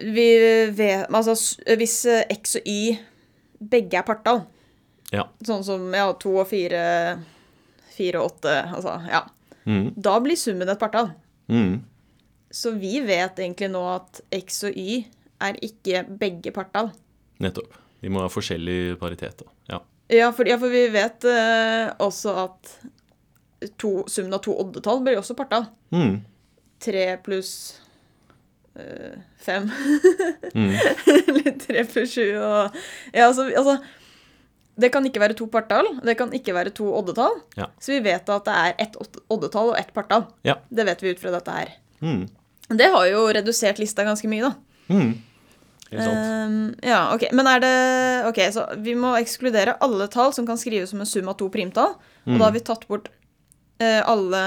Vi 0.00 0.26
vet 0.74 1.06
Altså, 1.12 1.36
hvis 1.76 2.00
eh, 2.08 2.24
x 2.32 2.56
og 2.56 2.66
y 2.66 2.98
begge 3.60 3.98
er 3.98 4.02
partall, 4.06 4.46
Ja. 5.12 5.24
sånn 5.44 5.64
som 5.64 5.92
ja, 5.94 6.12
to 6.12 6.36
og 6.38 6.46
fire, 6.48 7.18
fire 7.96 8.20
og 8.20 8.32
åtte, 8.32 8.54
altså, 8.74 9.08
ja, 9.10 9.24
Mm. 9.66 9.92
da 10.00 10.18
blir 10.20 10.36
summen 10.36 10.68
et 10.68 10.78
partall. 10.80 11.10
Mm. 11.48 11.82
Så 12.50 12.72
vi 12.78 13.00
vet 13.00 13.36
egentlig 13.36 13.70
nå 13.70 13.82
at 13.94 14.20
x 14.32 14.64
og 14.64 14.74
y 14.76 15.04
er 15.40 15.52
ikke 15.62 16.06
begge 16.18 16.50
partall. 16.52 16.90
Nettopp. 17.40 17.72
De 18.02 18.08
må 18.08 18.20
ha 18.20 18.28
forskjellig 18.28 18.98
paritet. 18.98 19.36
da. 19.38 19.44
Ja. 19.68 19.80
Ja, 20.08 20.30
for, 20.32 20.44
ja, 20.48 20.56
for 20.58 20.68
vi 20.70 20.88
vet 20.88 21.22
eh, 21.24 21.92
også 22.00 22.34
at 22.44 22.78
to, 23.78 24.04
summen 24.08 24.32
av 24.34 24.40
to 24.42 24.52
oddetall 24.58 25.00
blir 25.04 25.18
også 25.18 25.36
partall. 25.36 25.66
Mm. 25.92 26.22
Tre 26.80 27.16
pluss 27.22 27.79
fem. 29.44 29.70
Mm. 30.54 30.70
Eller 31.28 31.54
tre 31.58 31.84
pluss 31.90 32.12
sju 32.14 32.26
og 32.38 32.76
Ja, 33.12 33.26
altså, 33.26 33.48
altså 33.50 33.74
Det 34.80 34.92
kan 34.94 35.04
ikke 35.04 35.20
være 35.20 35.34
to 35.36 35.46
partall. 35.52 35.88
Det 36.06 36.14
kan 36.16 36.30
ikke 36.36 36.54
være 36.56 36.70
to 36.76 36.86
oddetall. 36.96 37.40
Ja. 37.58 37.66
Så 37.82 37.92
vi 37.96 38.00
vet 38.06 38.28
at 38.32 38.46
det 38.46 38.54
er 38.56 38.76
ett 38.86 38.94
odd- 38.96 39.20
oddetall 39.28 39.72
og 39.74 39.78
ett 39.80 39.90
partall. 39.96 40.24
Ja. 40.46 40.54
Det 40.70 40.86
vet 40.88 41.02
vi 41.02 41.10
ut 41.12 41.20
fra 41.20 41.34
dette 41.34 41.56
her. 41.56 41.74
Mm. 42.00 42.22
Det 42.70 42.86
har 42.94 43.06
jo 43.10 43.26
redusert 43.34 43.82
lista 43.82 44.06
ganske 44.06 44.30
mye, 44.30 44.46
da. 44.48 44.94
Mm. 44.94 45.10
Ehm, 45.90 46.74
ja, 46.86 47.00
ok. 47.14 47.26
Men 47.34 47.46
er 47.50 47.60
det 47.64 47.76
Ok, 48.30 48.38
så 48.54 48.66
vi 48.78 48.94
må 48.94 49.10
ekskludere 49.18 49.74
alle 49.82 50.06
tall 50.12 50.32
som 50.32 50.46
kan 50.46 50.58
skrives 50.60 50.92
som 50.94 51.00
en 51.02 51.08
sum 51.08 51.28
av 51.28 51.36
to 51.40 51.48
primtall. 51.52 51.96
Og 52.28 52.36
da 52.38 52.46
har 52.46 52.54
vi 52.54 52.60
tatt 52.64 52.86
bort 52.88 53.08
uh, 53.82 54.02
alle 54.06 54.42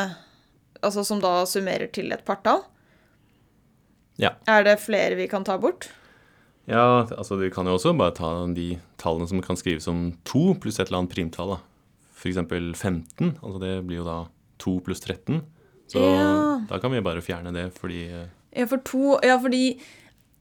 Altså 0.83 1.03
som 1.07 1.21
da 1.23 1.45
summerer 1.47 1.87
til 1.95 2.11
et 2.11 2.23
partall. 2.27 2.63
Ja. 4.21 4.35
Er 4.47 4.63
det 4.63 4.79
flere 4.83 5.15
vi 5.17 5.27
kan 5.27 5.43
ta 5.43 5.57
bort? 5.57 5.89
Ja, 6.69 7.03
altså 7.17 7.35
du 7.39 7.49
kan 7.51 7.65
jo 7.67 7.73
også 7.75 7.91
bare 7.97 8.13
ta 8.15 8.29
de 8.55 8.77
tallene 9.01 9.27
som 9.27 9.41
kan 9.43 9.57
skrives 9.59 9.83
som 9.83 10.13
2 10.29 10.53
pluss 10.63 10.79
et 10.79 10.87
eller 10.87 11.01
annet 11.03 11.15
primtall. 11.15 11.55
da. 11.57 11.59
Eksempel 12.23 12.69
15. 12.73 13.33
altså 13.43 13.59
Det 13.59 13.71
blir 13.87 13.97
jo 13.99 14.05
da 14.07 14.17
2 14.63 14.77
pluss 14.85 15.01
13. 15.03 15.41
Så 15.91 15.99
Ja. 15.99 16.61
da 16.69 16.79
kan 16.79 16.91
vi 16.91 17.01
bare 17.01 17.21
fjerne 17.21 17.51
det, 17.53 17.73
fordi 17.73 18.05
eh, 18.09 18.27
Ja, 18.55 18.65
for 18.65 18.77
to 18.77 19.19
Ja, 19.23 19.37
fordi 19.37 19.79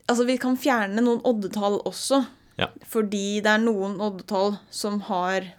Altså, 0.09 0.25
vi 0.27 0.37
kan 0.37 0.57
fjerne 0.57 1.01
noen 1.01 1.21
oddetall 1.25 1.81
også. 1.87 2.27
Ja. 2.59 2.67
Fordi 2.85 3.41
det 3.41 3.47
er 3.47 3.59
noen 3.59 4.01
oddetall 4.01 4.59
som 4.71 5.01
har 5.01 5.53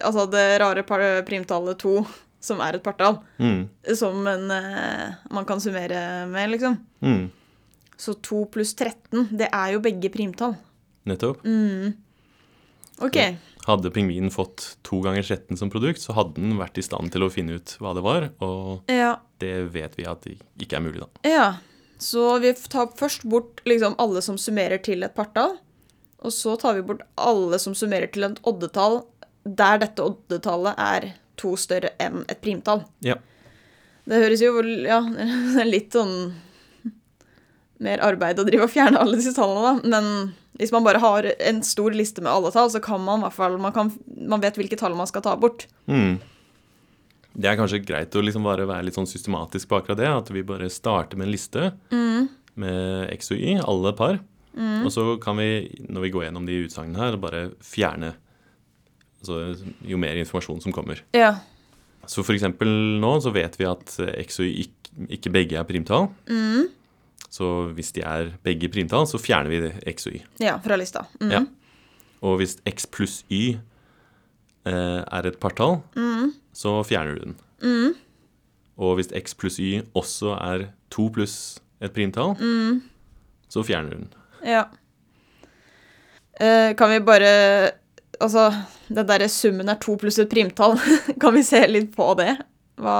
Altså 0.00 0.30
det 0.30 0.60
rare 0.60 0.82
primtallet 1.24 1.78
to, 1.78 2.06
som 2.40 2.60
er 2.64 2.78
et 2.78 2.82
partall, 2.84 3.18
mm, 3.38 3.68
som 3.96 4.26
en, 4.26 4.50
eh, 4.50 5.14
man 5.30 5.44
kan 5.48 5.60
summere 5.60 6.26
med, 6.30 6.50
liksom. 6.54 6.78
mm, 7.04 7.30
Så 8.00 8.14
2 8.24 8.46
pluss 8.50 8.72
13, 8.74 9.28
det 9.36 9.50
er 9.52 9.72
jo 9.74 9.80
begge 9.84 10.08
primtall. 10.10 10.54
Nettopp. 11.04 11.42
Mm. 11.44 11.92
OK. 13.04 13.16
Hadde 13.66 13.90
pingvinen 13.92 14.30
fått 14.32 14.76
to 14.82 15.02
ganger 15.04 15.22
13 15.22 15.56
som 15.60 15.70
produkt, 15.72 16.00
så 16.00 16.14
hadde 16.16 16.40
den 16.40 16.56
vært 16.58 16.78
i 16.80 16.84
stand 16.84 17.12
til 17.12 17.26
å 17.26 17.30
finne 17.32 17.58
ut 17.60 17.74
hva 17.80 17.92
det 17.96 18.02
var, 18.04 18.30
og 18.40 18.88
Ja. 18.88 19.18
det 19.38 19.70
vet 19.72 19.96
vi 19.96 20.06
at 20.08 20.22
det 20.22 20.38
ikke 20.58 20.76
er 20.78 20.80
mulig, 20.86 21.00
da. 21.00 21.08
ja. 21.28 21.50
Så 22.00 22.40
vi 22.40 22.54
tar 22.54 22.86
først 22.96 23.26
bort 23.28 23.60
liksom 23.68 23.94
alle 24.00 24.22
som 24.24 24.38
summerer 24.40 24.80
til 24.82 25.02
et 25.04 25.14
partall. 25.14 25.58
Og 26.24 26.32
så 26.32 26.54
tar 26.58 26.72
vi 26.78 26.80
bort 26.80 27.02
alle 27.18 27.58
som 27.60 27.74
summerer 27.74 28.10
til 28.10 28.24
et 28.24 28.40
oddetall 28.42 29.02
der 29.44 29.76
dette 29.82 30.00
oddetallet 30.00 30.74
er 30.80 31.10
to 31.40 31.56
større 31.60 31.94
enn 32.02 32.22
et 32.28 32.40
primtall. 32.44 32.84
Ja. 33.04 33.16
Det 34.10 34.20
høres 34.22 34.42
jo 34.44 34.54
ja, 34.84 35.00
det 35.56 35.66
litt 35.68 35.96
sånn 35.96 36.34
mer 37.80 38.02
arbeid 38.04 38.40
å 38.40 38.44
drive 38.44 38.66
og 38.66 38.72
fjerne 38.72 39.00
alle 39.00 39.16
disse 39.16 39.32
tallene, 39.36 39.62
da. 39.64 39.92
Men 39.94 40.34
hvis 40.60 40.72
man 40.74 40.84
bare 40.84 41.00
har 41.00 41.28
en 41.32 41.62
stor 41.64 41.94
liste 41.96 42.20
med 42.20 42.32
alle 42.32 42.52
tall, 42.52 42.68
så 42.72 42.82
kan 42.84 43.00
man 43.00 43.22
i 43.22 43.24
hvert 43.24 43.36
fall 43.38 43.56
Man, 43.56 43.72
kan, 43.72 43.92
man 44.28 44.42
vet 44.42 44.58
hvilke 44.60 44.76
tall 44.76 44.96
man 44.98 45.08
skal 45.08 45.24
ta 45.24 45.32
bort. 45.40 45.64
Mm. 45.88 46.18
Det 47.32 47.48
er 47.48 47.56
kanskje 47.56 47.80
greit 47.86 48.16
å 48.18 48.24
liksom 48.24 48.44
bare 48.44 48.66
være 48.68 48.88
litt 48.88 48.98
sånn 48.98 49.08
systematisk 49.08 49.70
på 49.70 49.78
akkurat 49.78 50.00
det. 50.00 50.10
At 50.10 50.32
vi 50.34 50.44
bare 50.44 50.68
starter 50.72 51.16
med 51.16 51.30
en 51.30 51.32
liste 51.32 51.70
med 52.60 53.14
X 53.14 53.32
og 53.32 53.40
Y, 53.40 53.56
alle 53.62 53.94
par. 53.96 54.20
Og 54.58 54.90
så 54.92 55.14
kan 55.22 55.38
vi, 55.38 55.70
når 55.88 56.04
vi 56.04 56.10
går 56.12 56.26
gjennom 56.26 56.48
de 56.48 56.58
utsagnene 56.66 57.00
her, 57.00 57.16
bare 57.22 57.44
fjerne 57.64 58.12
altså, 59.20 59.70
jo 59.86 60.00
mer 60.00 60.18
informasjon 60.20 60.60
som 60.64 60.74
kommer. 60.74 61.02
Ja. 61.16 61.36
Så 62.08 62.24
eksempel 62.34 62.68
nå 63.00 63.14
så 63.22 63.32
vet 63.34 63.58
vi 63.60 63.68
at 63.68 63.96
X 64.24 64.40
og 64.40 64.48
Y 64.48 64.66
ikke, 65.08 65.30
begge 65.30 65.58
er 65.58 65.66
primtall. 65.68 66.08
Så 67.30 67.46
hvis 67.76 67.92
de 67.94 68.02
er 68.02 68.32
begge 68.42 68.68
primtall, 68.72 69.06
så 69.06 69.20
fjerner 69.22 69.52
vi 69.52 69.92
X 69.92 70.08
og 70.08 70.16
Y. 70.16 70.22
ja 70.42 70.56
fra 70.64 70.76
lista. 70.80 71.04
Mm. 71.20 71.30
Ja. 71.30 71.44
Og 72.26 72.40
hvis 72.40 72.56
X 72.68 72.88
pluss 72.90 73.20
Y 73.30 73.54
eh, 74.66 75.00
er 75.04 75.28
et 75.28 75.38
partall, 75.40 75.78
så 76.52 76.80
fjerner 76.84 77.16
du 77.16 77.30
den. 77.30 77.94
Og 78.80 78.96
hvis 78.98 79.12
X 79.14 79.36
pluss 79.38 79.60
Y 79.60 79.84
også 79.94 80.34
er 80.40 80.70
to 80.90 81.08
pluss 81.14 81.60
et 81.80 81.94
primtall, 81.96 82.34
så 83.48 83.62
fjerner 83.64 83.94
du 83.94 84.02
den. 84.02 84.10
Ja. 84.44 84.64
Eh, 86.40 86.74
kan 86.76 86.90
vi 86.90 87.00
bare 87.04 87.32
Altså, 88.20 88.50
den 88.90 89.06
derre 89.06 89.28
summen 89.30 89.70
er 89.70 89.78
to 89.82 89.94
pluss 90.00 90.18
et 90.22 90.30
primtall. 90.32 90.74
kan 91.22 91.34
vi 91.36 91.42
se 91.46 91.62
litt 91.70 91.92
på 91.96 92.10
det? 92.18 92.34
Hva 92.80 92.96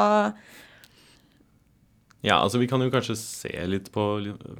Ja, 2.22 2.36
altså 2.44 2.58
vi 2.60 2.66
kan 2.68 2.82
jo 2.84 2.90
kanskje 2.92 3.14
se 3.16 3.52
litt 3.70 3.86
på 3.94 4.02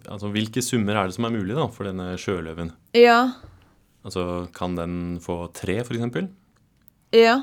altså, 0.08 0.30
hvilke 0.32 0.62
summer 0.64 0.96
er 0.96 1.10
det 1.10 1.16
som 1.18 1.26
er 1.28 1.34
mulig 1.34 1.56
da, 1.58 1.66
for 1.68 1.84
denne 1.84 2.14
sjøløven. 2.20 2.70
Ja. 2.96 3.18
Altså, 4.00 4.46
kan 4.56 4.78
den 4.78 4.94
få 5.20 5.42
tre, 5.52 5.76
for 5.84 5.92
eksempel? 5.98 6.30
Ja. 7.12 7.42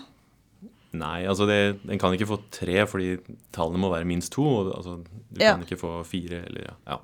Nei, 0.97 1.19
altså 1.29 1.45
det, 1.45 1.59
den 1.85 1.99
kan 2.01 2.15
ikke 2.17 2.29
få 2.31 2.39
tre 2.55 2.79
fordi 2.89 3.11
tallene 3.53 3.83
må 3.83 3.91
være 3.93 4.07
minst 4.09 4.33
to. 4.33 4.41
Og, 4.63 4.71
altså, 4.79 4.97
du 5.29 5.37
Ja. 5.43 5.53
kan 5.53 5.67
ikke 5.67 5.77
få 5.83 5.91
fire 6.07 6.41
eller 6.47 6.65
ja. 6.71 6.73
ja. 6.89 6.97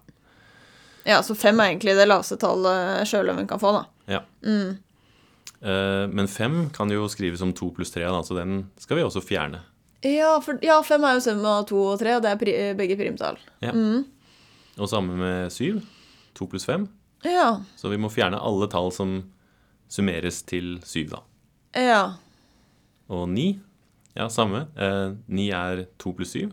Ja, 1.05 1.19
så 1.21 1.35
fem 1.35 1.59
er 1.59 1.69
egentlig 1.73 1.93
det 1.99 2.07
laveste 2.07 2.37
tallet 2.41 3.05
sjøløven 3.11 3.45
kan 3.49 3.59
få, 3.61 3.75
da. 3.75 3.83
ja. 4.15 4.23
Eh, 4.47 4.73
men 5.63 6.27
fem 6.27 6.65
kan 6.75 6.91
jo 6.91 7.05
skrives 7.07 7.39
som 7.39 7.53
to 7.55 7.69
pluss 7.71 7.93
tre, 7.93 8.03
så 8.03 8.35
den 8.35 8.65
skal 8.81 8.99
vi 8.99 9.05
også 9.05 9.21
fjerne. 9.23 9.61
Ja, 10.03 10.33
for, 10.43 10.57
ja 10.65 10.81
fem 10.83 11.05
er 11.07 11.15
jo 11.15 11.23
sum 11.23 11.45
av 11.47 11.61
to 11.69 11.79
og 11.93 12.01
tre, 12.01 12.17
og 12.17 12.25
det 12.25 12.33
er 12.33 12.39
pri, 12.41 12.55
begge 12.75 12.97
primtall. 12.99 13.39
Ja. 13.63 13.71
Og 14.75 14.89
samme 14.91 15.15
med 15.15 15.53
syv. 15.55 15.79
To 16.35 16.49
pluss 16.51 16.67
fem. 16.67 16.89
Ja. 17.23 17.61
Så 17.79 17.87
vi 17.93 17.99
må 18.01 18.11
fjerne 18.11 18.41
alle 18.43 18.67
tall 18.71 18.91
som 18.91 19.21
summeres 19.91 20.41
til 20.49 20.75
syv, 20.87 21.13
da. 21.13 21.21
Ja. 21.79 22.01
Og 23.13 23.27
ni, 23.31 23.53
ja, 24.17 24.27
samme. 24.29 24.65
Eh, 24.75 25.15
ni 25.27 25.49
er 25.55 25.85
to 26.01 26.13
pluss 26.17 26.33
syv. 26.35 26.51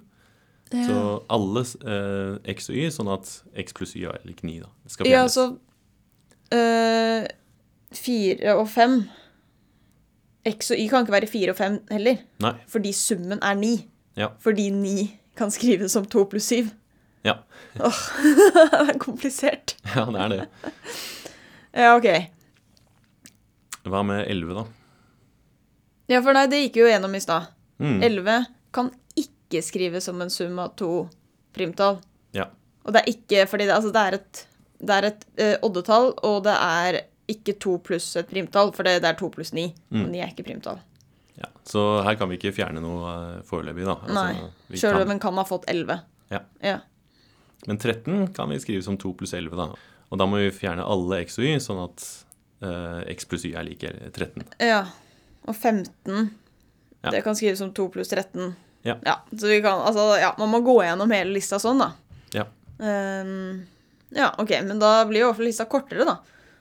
Ja, 0.70 0.84
Så 0.86 0.98
alle 1.34 1.64
eh, 1.66 2.52
x 2.54 2.70
og 2.70 2.76
y, 2.78 2.86
sånn 2.94 3.10
at 3.10 3.30
x 3.58 3.74
pluss 3.74 3.96
y 3.98 4.06
er 4.06 4.20
lik 4.28 4.44
ni, 4.46 4.60
da. 4.62 4.70
Det 4.84 4.94
skal 4.94 5.10
ja 5.10 5.24
så 5.26 5.48
øh, 6.54 7.24
Fire 7.94 8.54
og 8.54 8.68
fem 8.70 9.00
X 10.46 10.70
og 10.72 10.78
Y 10.80 10.88
kan 10.88 11.04
ikke 11.04 11.12
være 11.12 11.28
fire 11.28 11.52
og 11.52 11.58
fem 11.58 11.78
heller, 11.90 12.20
Nei. 12.40 12.52
fordi 12.70 12.92
summen 12.96 13.40
er 13.44 13.56
ni. 13.58 13.74
Ja. 14.16 14.30
Fordi 14.40 14.70
ni 14.72 15.10
kan 15.36 15.52
skrives 15.52 15.92
som 15.92 16.06
to 16.08 16.24
pluss 16.30 16.48
syv. 16.48 16.70
Ja. 17.24 17.36
Det 17.76 18.94
er 18.94 18.98
komplisert. 18.98 19.76
ja, 19.94 20.06
det 20.08 20.20
er 20.20 20.32
det. 20.32 20.46
Ja, 21.76 21.90
OK. 21.96 22.08
Hva 23.84 24.02
med 24.06 24.24
elleve, 24.30 24.56
da? 24.56 24.64
Ja, 26.10 26.22
for 26.24 26.34
nei, 26.34 26.46
det 26.50 26.64
gikk 26.64 26.80
jo 26.80 26.88
gjennom 26.88 27.14
i 27.14 27.20
stad. 27.22 27.52
Mm. 27.80 28.00
11 28.02 28.48
kan 28.74 28.88
ikke 29.20 29.62
skrives 29.64 30.08
som 30.08 30.20
en 30.20 30.32
sum 30.32 30.58
av 30.60 30.72
to 30.80 31.04
primtall. 31.56 32.00
Ja. 32.36 32.48
Og 32.84 32.96
det 32.96 33.02
er 33.04 33.12
ikke 33.12 33.46
fordi 33.50 33.68
det, 33.68 33.76
altså 33.76 33.92
det 33.94 34.02
er 34.02 34.16
et, 34.18 34.42
det 34.80 34.96
er 34.96 35.08
et 35.12 35.24
uh, 35.38 35.56
oddetall, 35.68 36.10
og 36.26 36.42
det 36.48 36.56
er 36.56 37.00
ikke 37.32 37.54
to 37.62 37.78
pluss 37.86 38.08
et 38.20 38.28
primtall, 38.30 38.72
for 38.76 38.86
det, 38.86 38.98
det 39.04 39.10
er 39.12 39.18
to 39.20 39.28
pluss 39.32 39.52
ni. 39.56 39.70
Mm. 39.90 40.04
Og 40.04 40.08
ni 40.12 40.20
er 40.22 40.32
ikke 40.32 40.46
primtall. 40.50 40.80
ja. 41.40 41.48
Så 41.64 41.82
her 42.06 42.16
kan 42.18 42.28
vi 42.30 42.38
ikke 42.40 42.52
fjerne 42.56 42.80
noe 42.82 43.10
eh, 43.10 43.42
foreløpig, 43.46 43.84
da. 43.86 43.94
Altså, 44.04 44.24
Nei. 44.70 44.78
Sjøl 44.80 45.02
om 45.04 45.12
en 45.14 45.20
kan 45.22 45.36
ha 45.38 45.44
fått 45.46 45.68
11. 45.70 46.00
Ja. 46.34 46.40
Ja. 46.64 46.78
Men 47.68 47.78
13 47.78 48.32
kan 48.34 48.48
vi 48.50 48.58
skrive 48.62 48.82
som 48.82 48.96
2 48.98 49.12
pluss 49.20 49.34
11, 49.36 49.54
da. 49.56 49.68
Og 50.10 50.18
da 50.18 50.26
må 50.26 50.40
vi 50.42 50.50
fjerne 50.50 50.82
alle 50.82 51.20
x 51.26 51.38
og 51.38 51.44
y, 51.46 51.54
sånn 51.62 51.80
at 51.84 52.04
uh, 52.64 53.00
x 53.12 53.28
pluss 53.30 53.44
y 53.46 53.52
er 53.54 53.66
lik 53.68 53.84
13. 53.86 54.44
ja. 54.58 54.82
Og 55.48 55.54
15 55.56 56.30
Ja. 57.00 57.10
Det 57.14 57.22
kan 57.24 57.32
skrives 57.38 57.58
som 57.62 57.70
2 57.72 57.86
pluss 57.94 58.10
13. 58.12 58.50
Ja. 58.84 58.98
Så 59.32 59.48
vi 59.48 59.60
kan 59.64 59.80
Altså, 59.86 60.02
ja, 60.20 60.34
man 60.38 60.50
må 60.52 60.58
gå 60.64 60.74
gjennom 60.84 61.12
hele 61.14 61.32
lista 61.32 61.56
sånn, 61.62 61.80
da. 61.80 61.92
Ja. 62.36 62.44
Um, 62.76 63.62
ja, 64.12 64.32
OK. 64.38 64.50
Men 64.66 64.82
da 64.82 64.90
blir 65.08 65.22
jo 65.22 65.28
i 65.28 65.30
hvert 65.30 65.38
fall 65.38 65.48
lista 65.48 65.64
kortere, 65.70 66.04
da. 66.08 66.18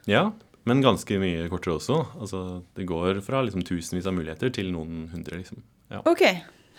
ja, 0.08 0.22
men 0.68 0.82
ganske 0.84 1.18
mye 1.22 1.48
kortere 1.52 1.78
også. 1.78 1.98
Altså, 2.20 2.40
det 2.76 2.88
går 2.88 3.22
fra 3.24 3.42
liksom 3.46 3.64
tusenvis 3.66 4.08
av 4.08 4.16
muligheter 4.16 4.52
til 4.54 4.72
noen 4.74 5.06
hundre, 5.12 5.40
liksom. 5.40 5.62
Ja. 5.92 6.02
OK. 6.08 6.24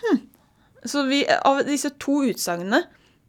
Hm. 0.01 0.19
Så 0.87 1.05
vi, 1.09 1.23
av 1.27 1.61
disse 1.67 1.91
to 2.01 2.23
utsagnene 2.25 2.79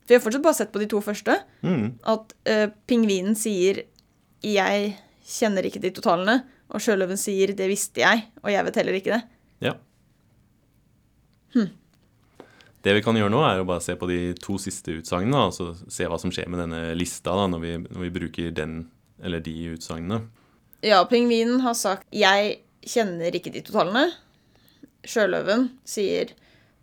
Vi 0.09 0.15
har 0.17 0.23
fortsatt 0.25 0.43
bare 0.43 0.57
sett 0.57 0.71
på 0.73 0.81
de 0.83 0.89
to 0.91 0.99
første. 1.05 1.37
Mm. 1.63 1.99
At 2.11 2.33
uh, 2.51 2.69
pingvinen 2.91 3.37
sier 3.39 3.85
'jeg 4.43 4.97
kjenner 5.23 5.63
ikke 5.63 5.81
de 5.81 5.93
totalene', 5.95 6.43
og 6.75 6.83
sjøløven 6.83 7.17
sier 7.17 7.55
'det 7.55 7.69
visste 7.71 8.03
jeg', 8.03 8.25
og 8.43 8.51
jeg 8.51 8.65
vet 8.67 8.77
heller 8.81 8.99
ikke 8.99 9.15
det. 9.15 9.23
Ja. 9.63 9.77
Det 12.83 12.97
vi 12.97 13.03
kan 13.05 13.15
gjøre 13.15 13.31
nå, 13.31 13.41
er 13.47 13.61
å 13.63 13.67
bare 13.67 13.83
se 13.85 13.95
på 13.99 14.09
de 14.11 14.33
to 14.43 14.57
siste 14.59 14.97
utsagnene, 14.99 15.39
altså 15.39 15.71
se 15.87 16.07
hva 16.11 16.19
som 16.19 16.33
skjer 16.35 16.49
med 16.51 16.65
denne 16.65 16.81
lista 16.99 17.35
da, 17.39 17.47
når 17.51 17.61
vi, 17.63 17.75
når 17.85 18.01
vi 18.03 18.15
bruker 18.17 18.55
den 18.57 18.73
eller 19.23 19.43
de 19.45 19.55
utsagnene. 19.77 20.19
Ja, 20.83 21.05
pingvinen 21.07 21.61
har 21.63 21.75
sagt 21.79 22.07
'jeg 22.11 22.59
kjenner 22.83 23.31
ikke 23.35 23.53
de 23.55 23.63
totalene'. 23.63 24.11
Sjøløven 25.07 25.71
sier 25.85 26.33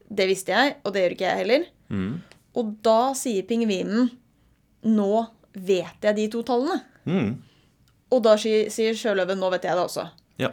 'det 0.09 0.27
visste 0.27 0.51
jeg', 0.51 0.75
og 0.83 0.93
det 0.93 1.03
gjør 1.03 1.15
ikke 1.15 1.27
jeg 1.27 1.37
heller. 1.37 1.65
Mm. 1.89 2.21
Og 2.55 2.73
da 2.81 3.13
sier 3.13 3.43
pingvinen 3.43 4.09
'nå 4.83 5.27
vet 5.53 5.99
jeg 6.01 6.15
de 6.15 6.27
to 6.27 6.43
tallene'. 6.43 6.81
Mm. 7.05 7.41
Og 8.11 8.23
da 8.23 8.37
sier 8.37 8.95
sjøløven 8.95 9.37
'nå 9.37 9.51
vet 9.51 9.63
jeg 9.63 9.75
det 9.75 9.85
også'. 9.85 10.09
Ja. 10.39 10.51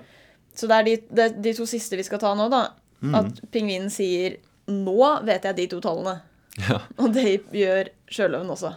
Så 0.55 0.67
det 0.67 0.77
er 0.77 0.83
de, 0.83 1.23
er 1.23 1.29
de 1.29 1.55
to 1.55 1.67
siste 1.67 1.97
vi 1.97 2.03
skal 2.03 2.19
ta 2.19 2.35
nå, 2.35 2.49
da. 2.51 2.73
At 3.15 3.41
pingvinen 3.53 3.91
sier 3.91 4.39
'nå 4.67 5.25
vet 5.25 5.45
jeg 5.45 5.57
de 5.57 5.67
to 5.67 5.81
tallene'. 5.81 6.21
ja. 6.69 6.81
Og 6.99 7.13
det 7.13 7.45
gjør 7.53 7.89
sjøløven 8.11 8.51
også. 8.51 8.75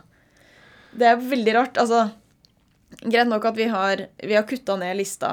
Det 0.93 1.07
er 1.07 1.15
veldig 1.15 1.55
rart. 1.55 1.77
Altså, 1.77 2.11
greit 3.01 3.29
nok 3.29 3.45
at 3.49 3.57
vi 3.57 3.67
har, 3.71 4.05
vi 4.23 4.35
har 4.35 4.47
kutta 4.47 4.75
ned 4.79 4.97
lista 4.99 5.31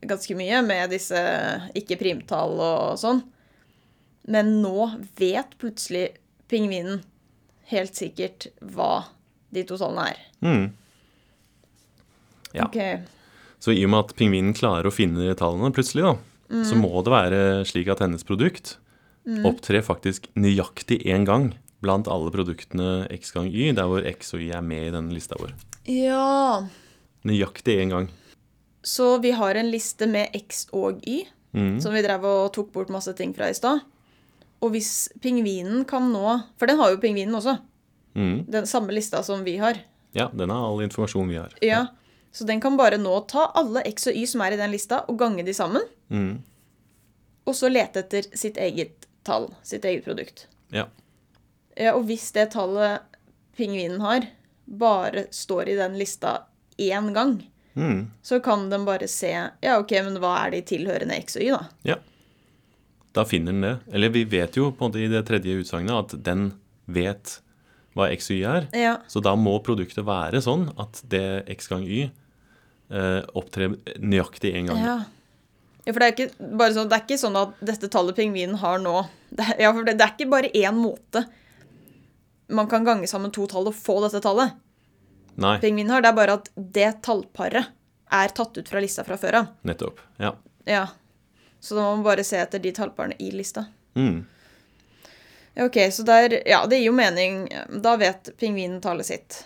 ganske 0.00 0.34
mye 0.38 0.62
med 0.64 0.92
disse 0.94 1.20
ikke-primtall 1.76 2.56
og 2.62 2.98
sånn, 3.00 3.22
men 4.30 4.58
nå 4.62 4.90
vet 5.18 5.56
plutselig 5.60 6.10
pingvinen 6.50 7.02
helt 7.70 7.96
sikkert 7.98 8.48
hva 8.60 9.06
de 9.54 9.64
to 9.66 9.78
tallene 9.80 10.10
er. 10.12 10.20
Mm. 10.44 10.66
Ja. 12.54 12.66
Okay. 12.66 13.00
Så 13.62 13.74
i 13.74 13.82
og 13.84 13.92
med 13.92 14.06
at 14.06 14.14
pingvinen 14.18 14.54
klarer 14.56 14.88
å 14.88 14.94
finne 14.94 15.34
tallene 15.38 15.72
plutselig, 15.74 16.06
da, 16.06 16.62
så 16.66 16.78
må 16.78 16.90
det 17.06 17.12
være 17.12 17.40
slik 17.68 17.90
at 17.92 18.02
hennes 18.02 18.26
produkt 18.26 18.76
opptrer 19.46 19.84
faktisk 19.86 20.26
nøyaktig 20.34 21.02
én 21.06 21.26
gang 21.28 21.52
blant 21.84 22.08
alle 22.10 22.32
produktene 22.34 23.04
x 23.14 23.34
gang 23.36 23.50
y, 23.52 23.70
der 23.76 23.88
hvor 23.88 24.04
x 24.08 24.34
og 24.34 24.42
y 24.42 24.50
er 24.56 24.64
med 24.64 24.88
i 24.88 24.94
denne 24.94 25.14
lista 25.14 25.38
vår. 25.40 25.52
Ja 25.88 26.64
Nøyaktig 27.24 27.76
én 27.82 27.90
gang. 27.92 28.08
Så 28.82 29.18
vi 29.20 29.30
har 29.36 29.54
en 29.60 29.70
liste 29.70 30.06
med 30.08 30.30
X 30.46 30.66
og 30.72 31.02
Y, 31.06 31.26
Mm. 31.52 31.80
som 31.82 31.92
vi 31.92 32.00
drev 32.02 32.22
og 32.24 32.52
tok 32.54 32.68
bort 32.72 32.88
masse 32.94 33.10
ting 33.18 33.32
fra 33.34 33.48
i 33.50 33.54
stad. 33.54 33.80
Og 34.62 34.70
hvis 34.70 35.08
pingvinen 35.20 35.84
kan 35.84 36.04
nå 36.12 36.42
For 36.58 36.66
den 36.66 36.78
har 36.78 36.90
jo 36.92 36.96
pingvinen 37.02 37.34
også. 37.34 37.56
Mm. 38.14 38.44
Den 38.46 38.66
samme 38.66 38.92
lista 38.94 39.22
som 39.22 39.42
vi 39.44 39.56
har. 39.56 39.74
Ja, 40.14 40.28
den 40.32 40.48
har 40.50 40.68
all 40.68 40.82
informasjon 40.84 41.28
vi 41.28 41.36
har. 41.36 41.50
Ja. 41.60 41.86
Så 42.32 42.46
den 42.46 42.60
kan 42.60 42.76
bare 42.76 42.98
nå 42.98 43.26
ta 43.26 43.50
alle 43.54 43.82
X 43.90 44.06
og 44.06 44.14
Y 44.14 44.26
som 44.26 44.40
er 44.42 44.52
i 44.52 44.56
den 44.56 44.70
lista, 44.70 45.00
og 45.08 45.18
gange 45.18 45.42
de 45.42 45.52
sammen. 45.54 45.82
Mm. 46.08 46.42
Og 47.46 47.54
så 47.54 47.68
lete 47.68 47.98
etter 48.04 48.22
sitt 48.38 48.56
eget 48.56 49.06
tall. 49.26 49.48
Sitt 49.62 49.84
eget 49.84 50.04
produkt. 50.04 50.46
Ja. 50.70 50.86
Ja, 51.76 51.94
og 51.96 52.04
hvis 52.06 52.30
det 52.32 52.52
tallet 52.52 53.00
pingvinen 53.56 54.00
har, 54.00 54.28
bare 54.66 55.26
står 55.34 55.68
i 55.68 55.74
den 55.74 55.98
lista 55.98 56.44
én 56.88 57.12
gang, 57.16 57.36
Mm. 57.76 58.08
så 58.26 58.40
kan 58.42 58.64
den 58.68 58.82
bare 58.84 59.06
se 59.08 59.28
Ja, 59.62 59.76
OK, 59.78 59.92
men 60.02 60.16
hva 60.18 60.32
er 60.46 60.50
de 60.56 60.62
tilhørende 60.66 61.14
X 61.22 61.36
og 61.38 61.42
Y, 61.44 61.50
da? 61.54 61.60
ja. 61.92 61.96
Da 63.14 63.24
finner 63.26 63.52
den 63.52 63.60
det. 63.64 63.76
Eller 63.92 64.08
vi 64.14 64.24
vet 64.24 64.54
jo 64.58 64.68
på 64.70 64.84
en 64.84 64.90
måte 64.92 65.00
i 65.02 65.08
det 65.10 65.24
tredje 65.26 65.54
utsagnet 65.58 65.90
at 65.98 66.12
den 66.22 66.52
vet 66.86 67.40
hva 67.96 68.06
x 68.14 68.28
og 68.30 68.36
y 68.36 68.42
er. 68.46 68.66
Ja. 68.78 68.92
Så 69.10 69.18
da 69.22 69.32
må 69.34 69.56
produktet 69.66 70.04
være 70.06 70.38
sånn 70.44 70.68
at 70.78 71.00
det 71.10 71.22
x 71.50 71.66
gang 71.72 71.82
y 71.90 72.04
eh, 72.90 73.22
opptrer 73.34 73.74
nøyaktig 73.98 74.52
én 74.54 74.68
gang. 74.70 74.78
Ja. 74.78 74.94
ja, 75.86 75.92
for 75.92 75.98
det 75.98 76.06
er 76.06 76.14
ikke 76.14 76.56
bare 76.58 76.74
sånn 76.76 76.88
Det 76.88 76.98
er 77.00 77.04
ikke 77.08 77.18
sånn 77.24 77.38
at 77.40 77.58
dette 77.66 77.90
tallet 77.90 78.14
pingvinen 78.18 78.54
har 78.62 78.78
nå 78.78 78.94
det, 79.30 79.46
er- 79.48 79.60
Ja, 79.66 79.72
for 79.74 79.82
det, 79.84 79.96
det 79.98 80.06
er 80.06 80.14
ikke 80.14 80.30
bare 80.30 80.50
én 80.54 80.78
måte 80.78 81.24
man 82.48 82.66
kan 82.70 82.84
gange 82.84 83.06
sammen 83.10 83.30
to 83.34 83.46
tall 83.46 83.66
og 83.70 83.74
få 83.74 84.00
dette 84.06 84.22
tallet. 84.22 84.52
Nei, 85.40 85.56
Pingvinen 85.62 85.92
har, 85.94 86.04
det 86.04 86.10
er 86.12 86.16
bare 86.18 86.38
at 86.40 86.50
det 86.54 86.88
tallparet 87.06 87.70
er 88.10 88.34
tatt 88.36 88.58
ut 88.58 88.68
fra 88.68 88.82
lista 88.82 89.04
fra 89.06 89.16
før 89.20 89.38
av. 89.40 89.52
nettopp. 89.66 90.02
Ja. 90.20 90.34
Ja. 90.68 90.86
Så 91.60 91.76
da 91.76 91.84
må 91.84 91.96
man 91.96 92.04
bare 92.06 92.24
se 92.26 92.40
etter 92.40 92.62
de 92.62 92.72
tallparene 92.76 93.16
i 93.20 93.30
lista. 93.34 93.66
Mm. 93.94 94.24
OK, 95.60 95.76
så 95.92 96.04
der 96.06 96.40
Ja, 96.48 96.64
det 96.66 96.78
gir 96.80 96.90
jo 96.90 96.96
mening. 96.96 97.44
Da 97.82 97.96
vet 98.00 98.32
pingvinen 98.40 98.80
tallet 98.80 99.08
sitt. 99.10 99.44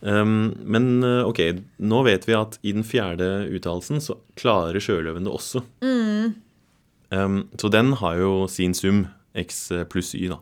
Um, 0.00 0.54
men 0.62 1.02
uh, 1.02 1.26
ok, 1.26 1.40
nå 1.82 2.02
vet 2.06 2.26
vi 2.28 2.36
at 2.38 2.58
i 2.62 2.72
den 2.74 2.84
fjerde 2.86 3.48
uttalelsen 3.50 4.02
så 4.02 4.14
klarer 4.38 4.78
sjøløven 4.82 5.26
det 5.26 5.32
også. 5.34 5.64
Um, 5.82 7.48
så 7.58 7.70
den 7.72 7.94
har 7.98 8.18
jo 8.20 8.46
sin 8.50 8.76
sum, 8.78 9.06
x 9.34 9.68
pluss 9.90 10.14
y, 10.14 10.28
da. 10.30 10.38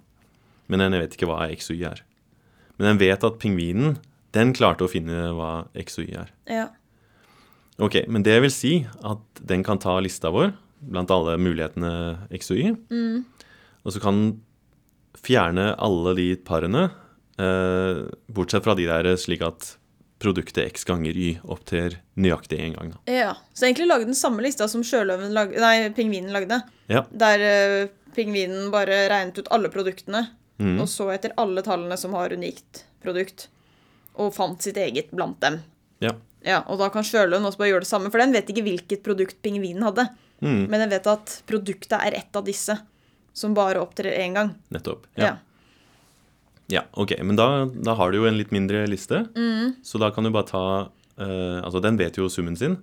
Men 0.67 0.83
den 0.85 0.99
vet 0.99 1.17
ikke 1.17 1.29
hva 1.31 1.47
x 1.55 1.71
og 1.73 1.79
y 1.81 1.87
er. 1.89 2.03
Men 2.77 2.91
den 2.93 3.01
vet 3.07 3.25
at 3.25 3.39
pingvinen, 3.41 3.97
den 4.37 4.53
klarte 4.57 4.87
å 4.87 4.93
finne 4.93 5.31
hva 5.37 5.67
x 5.81 5.99
og 6.01 6.07
y 6.07 6.21
er. 6.21 6.35
Ja. 6.53 6.69
Ok, 7.83 8.03
men 8.09 8.25
det 8.25 8.39
vil 8.45 8.53
si 8.53 8.75
at 9.05 9.43
den 9.45 9.65
kan 9.67 9.81
ta 9.83 9.99
lista 10.01 10.31
vår 10.33 10.55
blant 10.87 11.13
alle 11.13 11.37
mulighetene 11.41 12.29
X 12.37 12.53
og 12.53 12.61
Y. 12.61 12.75
Og 13.85 13.95
så 13.95 14.03
kan 14.03 14.21
den 14.21 14.31
fjerne 15.27 15.73
alle 15.83 16.15
de 16.19 16.29
parene, 16.47 16.89
eh, 17.41 18.05
bortsett 18.33 18.65
fra 18.65 18.77
de 18.79 18.87
der 18.89 19.09
slik 19.21 19.43
at 19.45 19.77
produktet 20.23 20.65
X 20.73 20.87
ganger 20.89 21.17
Y 21.17 21.37
opptrer 21.45 21.99
nøyaktig 22.17 22.59
én 22.61 22.77
gang. 22.77 22.95
Da. 22.95 23.13
Ja. 23.13 23.35
Så 23.55 23.67
egentlig 23.67 23.89
lage 23.89 24.09
den 24.09 24.17
samme 24.17 24.43
lista 24.43 24.69
som 24.69 24.83
lag... 24.83 25.53
Nei, 25.53 25.91
pingvinen 25.97 26.33
lagde. 26.33 26.63
Ja. 26.89 27.05
Der 27.11 27.41
eh, 27.41 27.89
pingvinen 28.17 28.71
bare 28.73 29.09
regnet 29.13 29.39
ut 29.39 29.51
alle 29.53 29.69
produktene, 29.69 30.27
mm. 30.59 30.81
og 30.81 30.89
så 30.89 31.11
etter 31.13 31.37
alle 31.37 31.63
tallene 31.63 31.97
som 32.01 32.15
har 32.17 32.33
unikt 32.33 32.87
produkt, 33.05 33.49
og 34.23 34.33
fant 34.35 34.63
sitt 34.65 34.77
eget 34.81 35.13
blant 35.15 35.41
dem. 35.45 35.61
ja. 36.05 36.15
Ja, 36.47 36.61
Og 36.71 36.79
da 36.79 36.87
kan 36.95 37.03
sjøløven 37.03 37.43
også 37.43 37.59
bare 37.59 37.73
gjøre 37.73 37.83
det 37.83 37.89
samme, 37.89 38.11
for 38.13 38.23
den 38.23 38.31
vet 38.31 38.47
ikke 38.53 38.63
hvilket 38.63 39.01
produkt 39.03 39.41
pingvinen 39.43 39.83
hadde. 39.83 40.05
Mm. 40.39 40.69
Men 40.71 40.85
den 40.85 40.93
vet 40.93 41.09
at 41.11 41.33
produktet 41.49 41.97
er 41.99 42.15
ett 42.15 42.37
av 42.39 42.45
disse, 42.47 42.77
som 43.35 43.55
bare 43.57 43.81
opptrer 43.83 44.15
én 44.21 44.37
gang. 44.37 44.53
Nettopp. 44.71 45.09
Ja. 45.19 45.25
Ja. 45.25 45.33
ja, 46.71 46.83
ok. 46.95 47.17
Men 47.27 47.35
da, 47.41 47.49
da 47.67 47.97
har 47.99 48.13
du 48.15 48.21
jo 48.21 48.29
en 48.31 48.39
litt 48.39 48.55
mindre 48.55 48.85
liste, 48.87 49.25
så 49.83 49.99
da 49.99 50.13
kan 50.15 50.23
du 50.23 50.31
bare 50.31 50.47
ta 50.47 50.63
uh, 50.87 51.59
Altså, 51.65 51.83
den 51.83 51.99
vet 51.99 52.21
jo 52.21 52.29
summen 52.31 52.55
sin. 52.55 52.79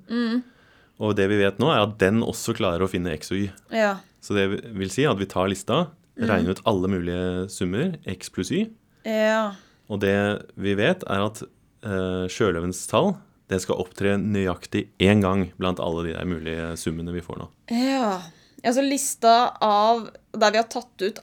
Og 0.99 1.15
det 1.15 1.29
vi 1.31 1.39
vet 1.39 1.61
nå, 1.61 1.71
er 1.71 1.85
at 1.87 1.95
den 2.03 2.19
også 2.25 2.57
klarer 2.59 2.83
å 2.83 2.91
finne 2.91 3.15
X 3.15 3.31
og 3.31 3.45
Y. 3.45 3.49
Ja. 3.71 3.93
Så 4.19 4.35
det 4.35 4.49
vil 4.75 4.91
si 4.91 5.07
at 5.07 5.19
vi 5.23 5.29
tar 5.31 5.47
lista, 5.47 5.85
regner 6.19 6.57
ut 6.57 6.65
alle 6.67 6.91
mulige 6.91 7.47
summer, 7.53 7.95
X 8.11 8.27
pluss 8.33 8.51
Y, 8.51 8.65
Ja. 9.07 9.53
Og 9.93 10.01
det 10.01 10.15
vi 10.57 10.73
vet, 10.79 11.05
er 11.05 11.27
at 11.27 11.43
uh, 11.85 12.25
sjøløvens 12.31 12.81
tall 12.89 13.13
det 13.51 13.59
skal 13.61 13.77
opptre 13.83 14.15
nøyaktig 14.17 14.87
én 15.03 15.21
gang 15.21 15.49
blant 15.59 15.81
alle 15.83 16.07
de 16.07 16.13
der 16.15 16.25
mulige 16.25 16.69
summene 16.79 17.13
vi 17.13 17.21
får 17.21 17.41
nå. 17.43 17.47
Ja. 17.75 18.21
Altså 18.63 18.81
lista 18.85 19.33
av 19.61 20.07
der 20.31 20.53
vi 20.55 20.61
har 20.61 20.69
tatt 20.71 21.03
ut 21.03 21.19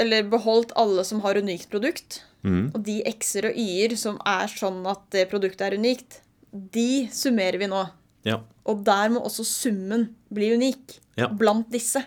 eller 0.00 0.28
beholdt 0.32 0.72
alle 0.78 1.02
som 1.04 1.20
har 1.26 1.36
unikt 1.36 1.68
produkt, 1.72 2.22
mm. 2.46 2.70
og 2.72 2.78
de 2.86 3.00
x-er 3.10 3.50
og 3.50 3.58
y-er 3.60 3.92
som 4.00 4.16
er 4.24 4.48
sånn 4.48 4.80
at 4.88 5.02
det 5.12 5.26
produktet 5.28 5.66
er 5.66 5.76
unikt, 5.76 6.22
de 6.52 7.10
summerer 7.12 7.60
vi 7.60 7.68
nå. 7.68 7.82
Ja, 8.24 8.38
Og 8.70 8.84
der 8.86 9.10
må 9.10 9.20
også 9.26 9.42
summen 9.44 10.12
bli 10.30 10.52
unik 10.54 11.00
Ja. 11.18 11.26
blant 11.28 11.68
disse. 11.74 12.04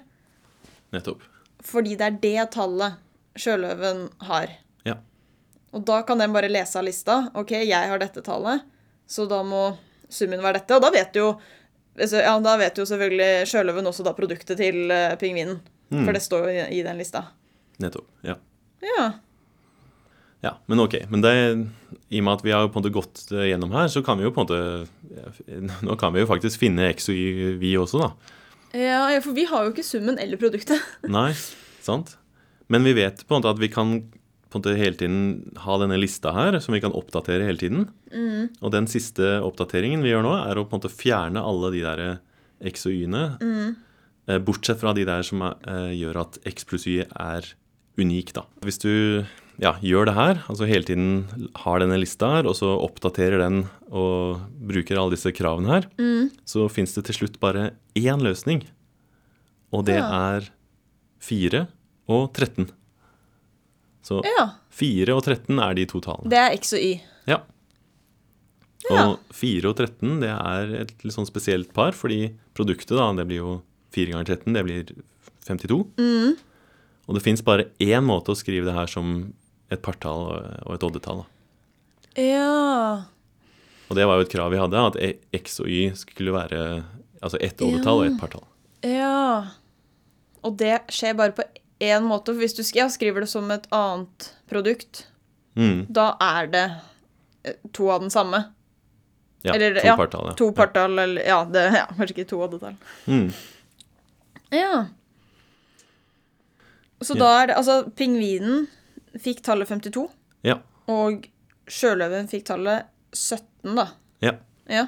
nettopp. 0.96 1.22
Fordi 1.60 1.98
det 2.00 2.06
er 2.08 2.20
det 2.24 2.52
tallet 2.56 2.96
sjøløven 3.36 4.08
har. 4.24 4.48
Og 5.76 5.84
da 5.88 6.00
kan 6.08 6.22
den 6.22 6.34
bare 6.36 6.50
lese 6.52 6.80
av 6.80 6.88
lista. 6.88 7.20
OK, 7.36 7.52
jeg 7.66 7.92
har 7.92 8.00
dette 8.00 8.24
tallet, 8.24 8.64
så 9.08 9.28
da 9.30 9.42
må 9.44 9.68
summen 10.10 10.44
være 10.44 10.62
dette. 10.62 10.78
Og 10.78 10.86
da 10.86 10.92
vet 10.96 11.20
jo 11.20 11.34
ja, 11.96 12.34
da 12.44 12.58
vet 12.60 12.76
jo 12.76 12.84
selvfølgelig 12.88 13.48
sjøløven 13.48 13.88
også 13.88 14.04
da 14.04 14.12
produktet 14.16 14.60
til 14.60 14.92
eh, 14.92 15.14
pingvinen. 15.20 15.62
Mm. 15.94 16.02
For 16.02 16.16
det 16.16 16.24
står 16.26 16.50
jo 16.50 16.66
i, 16.68 16.82
den 16.84 16.98
lista. 17.00 17.22
Nettopp. 17.80 18.10
Ja. 18.26 18.36
Ja. 18.84 19.06
Ja, 20.44 20.52
men 20.68 20.82
ok. 20.84 20.98
Men 21.10 21.24
det, 21.24 21.32
i 22.10 22.20
og 22.20 22.28
med 22.28 22.34
at 22.34 22.44
vi 22.46 22.52
har 22.54 22.68
på 22.68 22.76
en 22.78 22.84
måte 22.84 22.94
gått 22.94 23.24
eh, 23.32 23.48
gjennom 23.52 23.72
her, 23.76 23.88
så 23.92 24.04
kan 24.06 24.20
vi 24.20 24.28
jo 24.28 24.34
på 24.36 24.44
en 24.44 24.50
måte 24.50 25.70
Nå 25.88 25.96
kan 26.02 26.12
vi 26.14 26.26
jo 26.26 26.30
faktisk 26.30 26.60
finne 26.60 26.90
X 26.92 27.08
og 27.14 27.16
Y, 27.16 27.56
vi 27.62 27.72
også, 27.80 28.04
da. 28.04 28.36
ja. 28.76 29.00
Ja, 29.16 29.22
for 29.24 29.38
vi 29.38 29.48
har 29.48 29.64
jo 29.64 29.72
ikke 29.72 29.88
summen 29.88 30.20
eller 30.20 30.40
produktet. 30.42 30.84
Nei, 31.08 31.30
sant? 31.86 32.18
Men 32.68 32.84
vi 32.84 32.96
vet 32.98 33.24
på 33.24 33.32
en 33.32 33.40
måte 33.40 33.56
at 33.56 33.62
vi 33.62 33.72
kan 33.72 34.00
på 34.50 34.58
en 34.58 34.62
måte 34.62 34.76
hele 34.78 34.96
tiden 35.00 35.22
ha 35.66 35.78
denne 35.82 35.98
lista 36.00 36.32
her, 36.36 36.60
som 36.64 36.74
vi 36.76 36.82
kan 36.84 36.94
oppdatere 36.96 37.44
hele 37.48 37.58
tiden. 37.60 37.88
Og 38.62 38.72
den 38.72 38.88
siste 38.88 39.40
oppdateringen 39.44 40.04
vi 40.06 40.12
gjør 40.14 40.24
nå, 40.24 40.36
er 40.50 40.56
å 40.62 40.66
på 40.68 40.76
en 40.78 40.82
måte 40.84 40.94
fjerne 40.94 41.42
alle 41.44 41.72
de 41.74 41.82
der 41.84 42.04
X 42.72 42.86
og 42.88 42.94
Y-ene. 42.96 43.24
Mm. 43.42 43.76
Bortsett 44.46 44.80
fra 44.82 44.94
de 44.98 45.04
der 45.06 45.22
som 45.28 45.42
er, 45.46 45.56
eh, 45.68 45.92
gjør 46.00 46.22
at 46.24 46.40
X 46.50 46.64
pluss 46.66 46.86
Y 46.88 47.02
er 47.06 47.46
unik, 48.00 48.34
da. 48.34 48.46
Hvis 48.66 48.80
du 48.82 49.26
ja, 49.62 49.74
gjør 49.82 50.06
det 50.10 50.16
her, 50.16 50.40
altså 50.50 50.68
hele 50.68 50.84
tiden 50.84 51.50
har 51.64 51.80
denne 51.80 52.00
lista 52.00 52.28
her, 52.38 52.48
og 52.50 52.56
så 52.58 52.74
oppdaterer 52.80 53.40
den 53.40 53.62
og 53.92 54.42
bruker 54.68 54.98
alle 55.00 55.14
disse 55.16 55.32
kravene 55.32 55.70
her, 55.72 55.86
så 56.46 56.66
fins 56.72 56.94
det 56.98 57.06
til 57.06 57.16
slutt 57.22 57.40
bare 57.40 57.72
én 57.96 58.20
løsning. 58.24 58.66
Og 59.72 59.86
det 59.86 59.96
Ja. 60.00 60.36
er 60.38 60.50
4 61.22 61.68
og 62.08 62.34
13. 62.34 62.70
Så 64.06 64.22
Ja. 64.26 64.50
4 64.70 65.16
og 65.18 65.24
13 65.26 65.58
er 65.60 65.74
de 65.78 65.86
to 65.90 66.00
tallene. 66.06 66.30
Det 66.30 66.38
er 66.38 66.54
x 66.60 66.74
og 66.78 66.80
y. 66.86 67.00
Ja. 67.28 67.40
Ja. 68.86 69.06
Og 69.08 69.20
4 69.34 69.72
og 69.72 69.80
13 69.80 70.20
det 70.22 70.30
er 70.30 70.74
et 70.84 70.92
litt 71.04 71.16
sånn 71.16 71.26
spesielt 71.26 71.72
par, 71.74 71.96
fordi 71.98 72.36
produktet 72.54 72.94
da, 73.00 73.08
det 73.18 73.26
blir 73.32 73.42
jo 73.42 73.56
4 73.96 74.14
ganger 74.14 74.30
13, 74.36 74.54
det 74.54 74.64
blir 74.68 74.84
52. 75.48 75.80
Mm. 75.98 76.36
Og 77.08 77.18
det 77.18 77.24
fins 77.26 77.42
bare 77.46 77.66
én 77.82 78.06
måte 78.06 78.34
å 78.34 78.38
skrive 78.38 78.66
det 78.70 78.76
her 78.78 78.88
som 78.92 79.34
et 79.74 79.82
partall 79.82 80.28
og 80.66 80.74
et 80.76 80.86
oddetall. 80.86 81.26
Ja. 82.18 83.06
Og 83.90 83.98
det 83.98 84.06
var 84.08 84.18
jo 84.20 84.26
et 84.26 84.32
krav 84.34 84.52
vi 84.54 84.62
hadde, 84.62 84.86
at 84.94 84.96
e- 85.02 85.20
x 85.34 85.60
og 85.62 85.70
y 85.70 85.90
skulle 85.98 86.34
være 86.34 86.62
altså 87.22 87.42
ett 87.42 87.62
oddetall 87.62 88.04
og 88.04 88.08
ett 88.12 88.20
partall. 88.22 88.46
Ja. 88.86 89.52
Og 90.46 90.58
det 90.62 90.84
skjer 90.94 91.18
bare 91.18 91.34
på 91.38 91.46
én 91.80 92.04
måte. 92.08 92.32
For 92.34 92.40
hvis 92.42 92.56
du 92.58 92.64
ja, 92.78 92.88
skriver 92.90 93.22
det 93.26 93.30
som 93.30 93.50
et 93.52 93.68
annet 93.72 94.32
produkt, 94.50 95.08
Mm. 95.56 95.86
da 95.90 96.18
er 96.20 96.48
det 96.52 96.66
eh, 97.46 97.54
to 97.72 97.90
av 97.90 98.02
den 98.02 98.10
samme. 98.10 98.42
Ja, 99.44 99.54
Eller, 99.54 99.76
to 99.80 99.86
ja, 99.88 99.96
partall. 99.96 100.26
Ja. 100.28 100.34
To 100.34 100.52
partall, 100.52 101.00
eller 101.00 101.22
Ja, 101.24 101.46
det, 101.46 101.62
ja 101.74 101.86
kanskje 101.96 102.16
ikke 102.18 102.28
to 102.28 102.42
oddetall. 102.44 102.76
Mm. 103.08 103.30
Ja. 104.52 104.86
Så 107.02 107.16
Ja. 107.16 107.20
da 107.20 107.30
er 107.44 107.48
det 107.48 107.56
Altså, 107.56 107.78
pingvinen 107.96 108.68
fikk 109.20 109.42
tallet 109.44 109.68
52, 109.70 110.10
Ja. 110.44 110.58
og 110.88 111.28
sjøløven 111.68 112.28
fikk 112.28 112.46
tallet 112.46 112.86
17, 113.14 113.76
da. 113.76 113.88
ja. 114.22 114.34
Ja. 114.68 114.88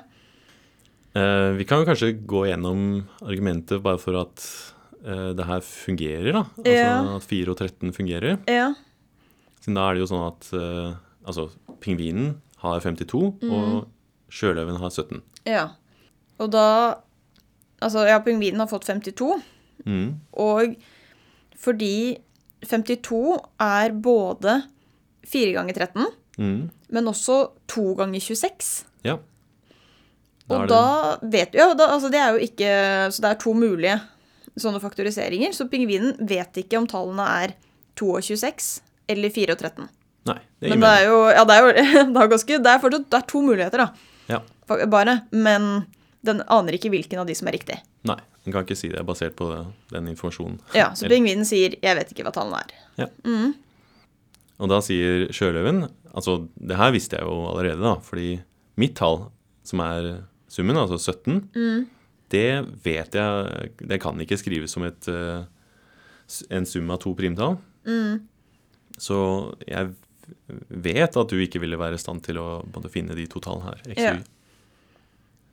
Eh, 1.15 1.51
vi 1.57 1.63
kan 1.65 1.79
jo 1.79 1.85
kanskje 1.85 2.25
gå 2.27 2.45
gjennom 2.49 3.07
argumentet 3.21 3.81
bare 3.81 3.97
for 3.97 4.15
at 4.19 4.73
det 5.37 5.45
her 5.47 5.61
fungerer, 5.63 6.31
da. 6.35 6.43
Altså 6.57 6.73
Ja. 6.73 7.15
at 7.15 7.23
4 7.23 7.49
og 7.53 7.57
13 7.57 7.93
fungerer. 7.95 8.37
Ja. 8.47 8.73
Siden 9.61 9.75
da 9.79 9.85
er 9.89 9.93
det 9.95 10.01
jo 10.03 10.09
sånn 10.11 10.27
at 10.27 10.49
eh, 10.53 10.95
altså, 11.27 11.49
pingvinen 11.81 12.41
har 12.63 12.79
52, 12.81 13.33
Mm. 13.41 13.51
og 13.53 13.87
sjøløven 14.29 14.79
har 14.81 14.89
17. 14.89 15.21
ja. 15.45 15.67
Og 16.39 16.51
da 16.51 16.95
Altså, 17.79 18.07
ja, 18.07 18.17
pingvinen 18.25 18.57
har 18.59 18.65
fått 18.67 18.85
52. 18.85 19.35
Mm. 19.85 20.15
Og 20.33 20.75
fordi 21.55 22.17
52 22.65 23.37
er 23.61 23.91
både 23.93 24.63
4 25.27 25.53
ganger 25.53 25.73
13, 25.77 26.05
Mm. 26.39 26.69
men 26.89 27.05
også 27.05 27.51
2 27.67 27.93
ganger 27.99 28.19
26. 28.19 28.85
Ja. 29.05 29.17
Da 30.49 30.55
Og 30.55 30.67
da 30.69 31.17
vet 31.21 31.51
vi 31.53 31.57
Ja, 31.59 31.73
da, 31.75 31.87
altså 31.93 32.09
det 32.09 32.19
er 32.19 32.31
jo 32.33 32.39
ikke 32.39 33.11
Så 33.11 33.21
det 33.21 33.29
er 33.31 33.33
to 33.35 33.53
mulige 33.53 34.01
sånne 34.59 34.81
faktoriseringer. 34.83 35.53
Så 35.55 35.67
pingvinen 35.71 36.15
vet 36.27 36.57
ikke 36.63 36.79
om 36.79 36.87
tallene 36.89 37.25
er 37.43 37.53
2 37.99 38.09
og 38.17 38.23
26 38.25 38.81
eller 39.09 39.33
4 39.33 39.55
og 39.55 39.61
13. 39.61 39.89
Nei, 40.27 40.39
det 40.59 40.69
Men 40.73 40.81
det 40.83 40.89
er 40.91 41.03
jo 41.07 41.19
Ja, 41.31 41.43
det 41.47 41.55
er 41.55 41.61
jo 41.63 41.73
det 42.13 42.21
er 42.21 42.31
ganske 42.33 42.57
Det 42.59 42.71
er 42.73 42.81
fortsatt 42.83 43.05
det 43.09 43.19
er 43.21 43.27
to 43.31 43.41
muligheter, 43.45 43.85
da. 43.85 43.89
Ja. 44.27 44.41
Bare. 44.91 45.21
Men 45.31 45.85
den 46.27 46.41
aner 46.51 46.75
ikke 46.75 46.91
hvilken 46.91 47.21
av 47.21 47.29
de 47.29 47.35
som 47.37 47.47
er 47.47 47.55
riktig. 47.55 47.77
Nei, 48.07 48.17
den 48.43 48.51
kan 48.55 48.65
ikke 48.65 48.75
si 48.75 48.89
det 48.91 49.05
basert 49.07 49.37
på 49.39 49.47
den 49.93 50.09
informasjonen. 50.11 50.57
Ja, 50.75 50.89
Så 50.93 51.07
pingvinen 51.07 51.45
sier 51.47 51.77
'jeg 51.79 51.95
vet 51.95 52.11
ikke 52.11 52.25
hva 52.27 52.33
tallene 52.35 52.59
er'. 52.65 52.75
Ja. 52.97 53.07
Og 54.59 54.69
da 54.69 54.81
sier 54.81 55.27
sjøløven 55.31 55.87
Altså, 56.17 56.47
det 56.57 56.77
her 56.79 56.91
visste 56.91 57.17
jeg 57.19 57.27
jo 57.27 57.45
allerede, 57.51 57.79
da, 57.83 57.95
fordi 58.01 58.39
mitt 58.75 58.95
tall, 58.95 59.27
som 59.63 59.79
er 59.85 60.23
summen, 60.49 60.75
altså 60.75 60.97
17, 60.97 61.49
Mm. 61.53 61.85
Det 62.33 62.65
vet 62.83 63.13
jeg 63.15 63.69
Det 63.79 63.99
kan 64.03 64.19
ikke 64.19 64.39
skrives 64.39 64.73
som 64.75 64.83
et, 64.87 65.07
eh, 65.07 65.45
en 66.51 66.65
sum 66.67 66.89
av 66.91 66.99
to 67.03 67.13
primtall. 67.15 67.57
Mm. 67.87 68.25
Så 68.97 69.19
jeg 69.67 69.93
vet 70.67 71.19
at 71.21 71.29
du 71.31 71.39
ikke 71.39 71.61
ville 71.63 71.79
være 71.79 71.95
i 71.95 72.01
stand 72.01 72.23
til 72.25 72.39
å 72.41 72.63
finne 72.91 73.15
de 73.15 73.27
to 73.31 73.39
tallene 73.43 73.71
her. 73.71 73.85
X 73.93 74.01
Ja. 74.01 74.17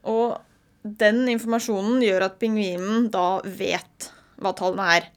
Og 0.05 0.41
den 0.85 1.23
informasjonen 1.31 2.03
gjør 2.05 2.27
at 2.27 2.39
pingvinen 2.41 3.09
da 3.09 3.41
vet 3.41 4.11
hva 4.37 4.51
tallene 4.53 4.89
er. 4.99 5.07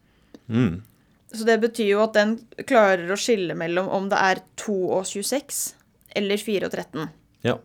Mm. 0.49 0.83
Så 1.29 1.45
det 1.45 1.59
betyr 1.61 1.91
jo 1.91 2.05
at 2.07 2.15
den 2.17 2.39
klarer 2.65 3.11
å 3.13 3.19
skille 3.21 3.57
mellom 3.59 3.91
om 3.93 4.09
det 4.09 4.17
er 4.17 4.41
2 4.57 4.77
og 4.97 5.05
26 5.05 5.75
eller 6.17 6.41
4 6.41 6.71
og 6.71 6.73
13. 6.73 7.11
Ja. 7.45 7.59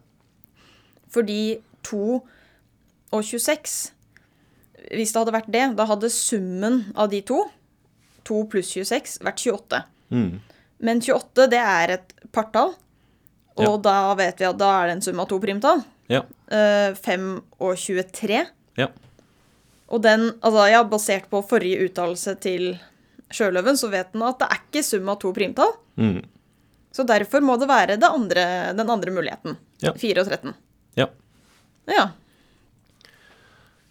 Fordi 1.14 1.62
2 1.88 2.20
og 3.14 3.24
26 3.24 3.92
Hvis 4.94 5.14
det 5.14 5.20
hadde 5.22 5.34
vært 5.36 5.52
det, 5.54 5.66
da 5.78 5.86
hadde 5.88 6.10
summen 6.12 6.82
av 7.00 7.08
de 7.14 7.22
to, 7.24 7.38
2 8.28 8.40
pluss 8.52 8.72
26, 8.76 9.20
vært 9.24 9.40
28. 9.46 9.80
Mm. 10.12 10.42
Men 10.84 11.00
28, 11.02 11.46
det 11.54 11.60
er 11.62 11.94
et 11.96 12.12
partall. 12.36 12.74
Og 13.56 13.64
Ja. 13.64 13.78
da 13.86 13.96
vet 14.20 14.42
vi 14.42 14.46
at 14.50 14.58
da 14.60 14.70
er 14.82 14.88
det 14.90 14.96
en 14.98 15.02
sum 15.06 15.20
av 15.24 15.28
to 15.30 15.40
primtall. 15.40 15.84
ja. 16.10 16.24
Uh, 16.52 16.94
5 17.00 17.42
og 17.62 17.78
23. 17.80 18.42
Ja. 18.78 18.88
Og 19.90 20.02
den, 20.04 20.32
altså 20.42 20.68
ja, 20.70 20.84
basert 20.84 21.30
på 21.32 21.40
forrige 21.48 21.88
uttalelse 21.88 22.36
til 22.42 22.74
Sjøløven, 23.34 23.78
så 23.80 23.90
vet 23.90 24.12
den 24.14 24.22
at 24.28 24.38
det 24.40 24.48
er 24.52 24.60
ikke 24.68 24.84
sum 24.84 25.08
av 25.10 25.20
to 25.22 25.32
primtall. 25.34 25.72
Mm. 25.98 26.22
Så 26.94 27.06
derfor 27.08 27.42
må 27.42 27.56
det 27.58 27.68
være 27.70 27.96
det 27.98 28.10
andre, 28.10 28.74
den 28.78 28.90
andre 28.90 29.12
muligheten. 29.16 29.56
Ja. 29.82 29.94
4 29.98 30.22
og 30.22 30.28
13. 30.30 30.54
Ja. 31.00 31.08
Ja. 31.88 32.10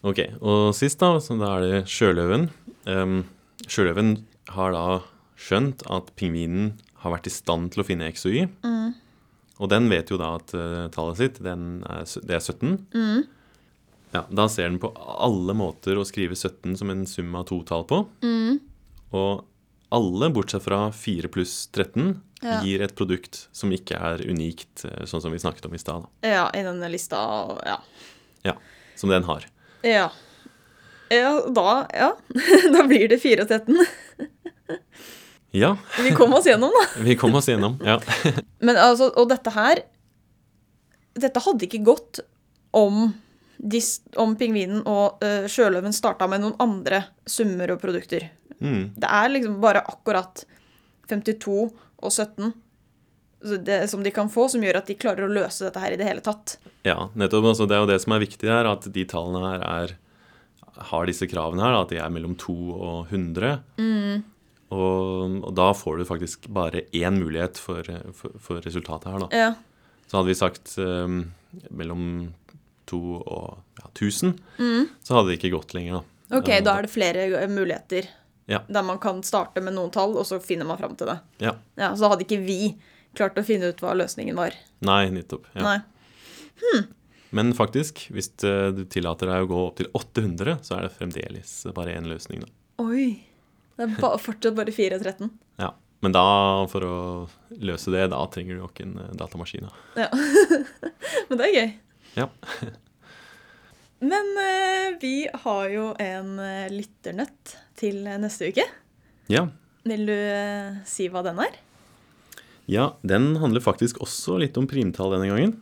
Ok, 0.02 0.18
og 0.42 0.72
sist 0.74 0.98
da, 1.02 1.12
så 1.22 1.36
da 1.38 1.52
er 1.58 1.66
det 1.66 1.80
sjøløven. 1.90 2.48
Um, 2.90 3.20
sjøløven 3.70 4.16
har 4.50 4.74
da 4.74 4.86
skjønt 5.38 5.84
at 5.94 6.10
pingvinen 6.18 6.72
har 7.04 7.14
vært 7.14 7.28
i 7.30 7.34
stand 7.34 7.70
til 7.74 7.82
å 7.82 7.86
finne 7.86 8.08
x 8.10 8.26
og 8.26 8.34
y. 8.34 8.48
Og 9.62 9.70
den 9.70 9.86
vet 9.92 10.10
jo 10.10 10.18
da 10.18 10.32
at 10.40 10.50
uh, 10.58 10.88
tallet 10.94 11.20
sitt, 11.20 11.38
den 11.44 11.84
er, 11.86 12.02
det 12.26 12.34
er 12.34 12.42
17. 12.42 12.74
Ja, 14.12 14.24
da 14.28 14.48
ser 14.50 14.68
den 14.68 14.80
på 14.82 14.90
alle 14.98 15.54
måter 15.56 15.96
å 15.96 16.04
skrive 16.04 16.34
17 16.36 16.74
som 16.80 16.90
en 16.92 17.06
sum 17.08 17.30
av 17.38 17.46
to 17.48 17.60
tall 17.68 17.86
på. 17.88 18.02
Og 19.12 19.44
alle, 19.92 20.28
bortsett 20.34 20.64
fra 20.66 20.86
4 20.96 21.30
pluss 21.32 21.54
13, 21.72 22.14
Ja. 22.42 22.56
gir 22.64 22.82
et 22.82 22.96
produkt 22.98 23.44
som 23.54 23.70
ikke 23.70 23.94
er 23.94 24.18
unikt, 24.26 24.80
eh, 24.88 25.04
sånn 25.06 25.20
som 25.22 25.30
vi 25.30 25.38
snakket 25.38 25.68
om 25.68 25.74
i 25.76 25.78
stad. 25.78 26.08
ja, 26.26 26.48
i 26.50 26.62
denne 26.66 26.88
lista. 26.90 27.16
Ja. 27.64 27.76
Ja, 28.42 28.54
som 28.98 29.10
den 29.14 29.22
har. 29.28 29.44
Ja. 29.82 30.10
Ja, 31.12 31.32
da 31.48 31.86
Ja. 31.92 32.16
da 32.72 32.84
blir 32.88 33.08
det 33.08 33.18
4 33.22 33.44
og 33.44 33.48
13. 33.48 33.78
Ja, 35.52 35.76
Vi 36.00 36.14
kom 36.16 36.32
oss 36.32 36.46
gjennom, 36.46 36.72
da. 36.72 37.02
vi 37.04 37.16
kom 37.16 37.34
oss 37.34 37.48
gjennom. 37.48 37.76
Ja. 37.84 38.00
Men 38.66 38.76
altså, 38.80 39.10
og 39.16 39.28
dette 39.28 39.52
her 39.52 39.82
Dette 41.12 41.42
hadde 41.44 41.66
ikke 41.66 41.82
gått 41.84 42.22
om, 42.72 43.10
de, 43.58 43.80
om 44.16 44.32
pingvinen 44.40 44.80
og 44.88 45.20
uh, 45.20 45.44
sjøløven 45.44 45.92
starta 45.92 46.24
med 46.24 46.40
noen 46.40 46.56
andre 46.62 47.02
summer 47.28 47.74
og 47.74 47.82
produkter. 47.82 48.30
Mm. 48.64 48.94
Det 48.96 49.10
er 49.10 49.28
liksom 49.34 49.58
bare 49.60 49.82
akkurat 49.84 50.46
52 51.12 51.58
og 51.68 52.08
17 52.08 52.48
så 52.48 52.54
det, 53.42 53.78
som 53.90 54.02
de 54.04 54.10
kan 54.14 54.28
få, 54.30 54.48
som 54.52 54.62
gjør 54.62 54.78
at 54.82 54.86
de 54.90 54.94
klarer 54.98 55.26
å 55.26 55.32
løse 55.32 55.64
dette 55.66 55.80
her 55.82 55.92
i 55.94 55.98
det 56.00 56.06
hele 56.08 56.22
tatt. 56.24 56.56
Ja, 56.86 57.08
nettopp. 57.18 57.48
Altså, 57.52 57.66
det 57.68 57.76
er 57.76 57.82
jo 57.84 57.90
det 57.90 58.00
som 58.04 58.14
er 58.16 58.22
viktig 58.24 58.48
her, 58.50 58.68
at 58.70 58.86
de 58.94 59.04
tallene 59.10 59.42
her 59.50 59.64
er, 59.66 59.94
har 60.92 61.06
disse 61.10 61.26
kravene 61.30 61.62
her, 61.64 61.74
da, 61.76 61.82
at 61.86 61.92
de 61.94 61.98
er 62.02 62.12
mellom 62.14 62.36
2 62.40 62.54
og 62.76 63.10
100. 63.12 63.56
Og, 64.72 65.34
og 65.44 65.50
da 65.58 65.66
får 65.76 65.98
du 66.00 66.06
faktisk 66.08 66.46
bare 66.54 66.84
én 66.96 67.18
mulighet 67.20 67.58
for, 67.60 67.84
for, 68.16 68.32
for 68.40 68.62
resultatet 68.64 69.10
her, 69.12 69.26
da. 69.26 69.28
Ja. 69.36 69.50
Så 70.08 70.16
hadde 70.18 70.30
vi 70.32 70.38
sagt 70.38 70.72
um, 70.80 71.18
mellom 71.72 72.06
2 72.88 73.00
og 73.20 73.58
ja, 73.82 73.90
1000, 73.92 74.32
så 75.04 75.14
hadde 75.18 75.30
det 75.32 75.38
ikke 75.40 75.52
gått 75.58 75.74
lenger, 75.76 76.00
da. 76.00 76.08
Ok, 76.38 76.48
da 76.64 76.78
er 76.78 76.86
det 76.86 76.92
flere 76.94 77.26
eh, 77.42 77.48
muligheter 77.52 78.06
Ja. 78.48 78.62
der 78.68 78.82
man 78.82 78.98
kan 78.98 79.20
starte 79.22 79.60
med 79.64 79.76
noen 79.76 79.92
tall, 79.92 80.16
og 80.16 80.24
så 80.26 80.38
finner 80.42 80.64
man 80.68 80.80
fram 80.80 80.96
til 80.98 81.06
det. 81.12 81.18
Ja. 81.44 81.52
Ja, 81.78 81.92
Så 81.96 82.08
hadde 82.08 82.24
ikke 82.24 82.40
vi 82.42 82.72
klart 83.18 83.38
å 83.38 83.44
finne 83.46 83.72
ut 83.72 83.82
hva 83.82 83.94
løsningen 83.98 84.38
var. 84.38 84.56
Nei, 84.84 85.06
nettopp. 85.14 85.48
Ja. 85.56 85.64
Nei. 85.66 86.82
Men 87.32 87.54
faktisk, 87.56 88.04
hvis 88.12 88.28
eh, 88.44 88.68
du 88.76 88.84
tillater 88.92 89.30
deg 89.30 89.44
å 89.46 89.50
gå 89.50 89.60
opp 89.66 89.78
til 89.80 89.88
800, 89.96 90.58
så 90.66 90.76
er 90.76 90.86
det 90.86 90.96
fremdeles 90.98 91.54
bare 91.76 91.94
én 91.96 92.08
løsning, 92.10 92.44
da. 92.44 92.50
Oi. 92.84 93.06
Det 93.78 93.86
er 93.86 93.94
ba 94.02 94.12
fortsatt 94.20 94.56
bare 94.58 94.74
413. 94.74 95.30
Ja. 95.62 95.72
Men 96.04 96.14
da, 96.16 96.24
for 96.68 96.84
å 96.84 96.96
løse 97.62 97.92
det, 97.94 98.08
da 98.12 98.20
trenger 98.32 98.58
du 98.58 98.64
nok 98.64 98.82
en 98.84 98.96
eh, 99.00 99.12
datamaskin. 99.16 99.68
Da. 99.68 100.04
Ja. 100.04 100.08
Men 101.30 101.40
det 101.40 101.48
er 101.48 101.56
gøy. 101.56 101.74
Ja. 102.18 102.28
Men 104.12 104.32
eh, 104.42 104.88
vi 105.00 105.16
har 105.44 105.66
jo 105.70 105.88
en 106.02 106.36
eh, 106.42 106.70
lytternøtt 106.74 107.56
til 107.78 108.02
neste 108.04 108.52
uke. 108.52 108.68
ja. 109.32 109.48
Vil 109.82 110.04
du 110.06 110.14
eh, 110.14 110.76
si 110.86 111.08
hva 111.10 111.24
den 111.26 111.40
er? 111.42 111.56
Ja, 112.70 112.92
den 113.02 113.36
handler 113.42 113.64
faktisk 113.64 113.98
også 114.04 114.38
litt 114.42 114.58
om 114.60 114.68
primtall 114.70 115.14
denne 115.16 115.30
gangen. 115.32 115.56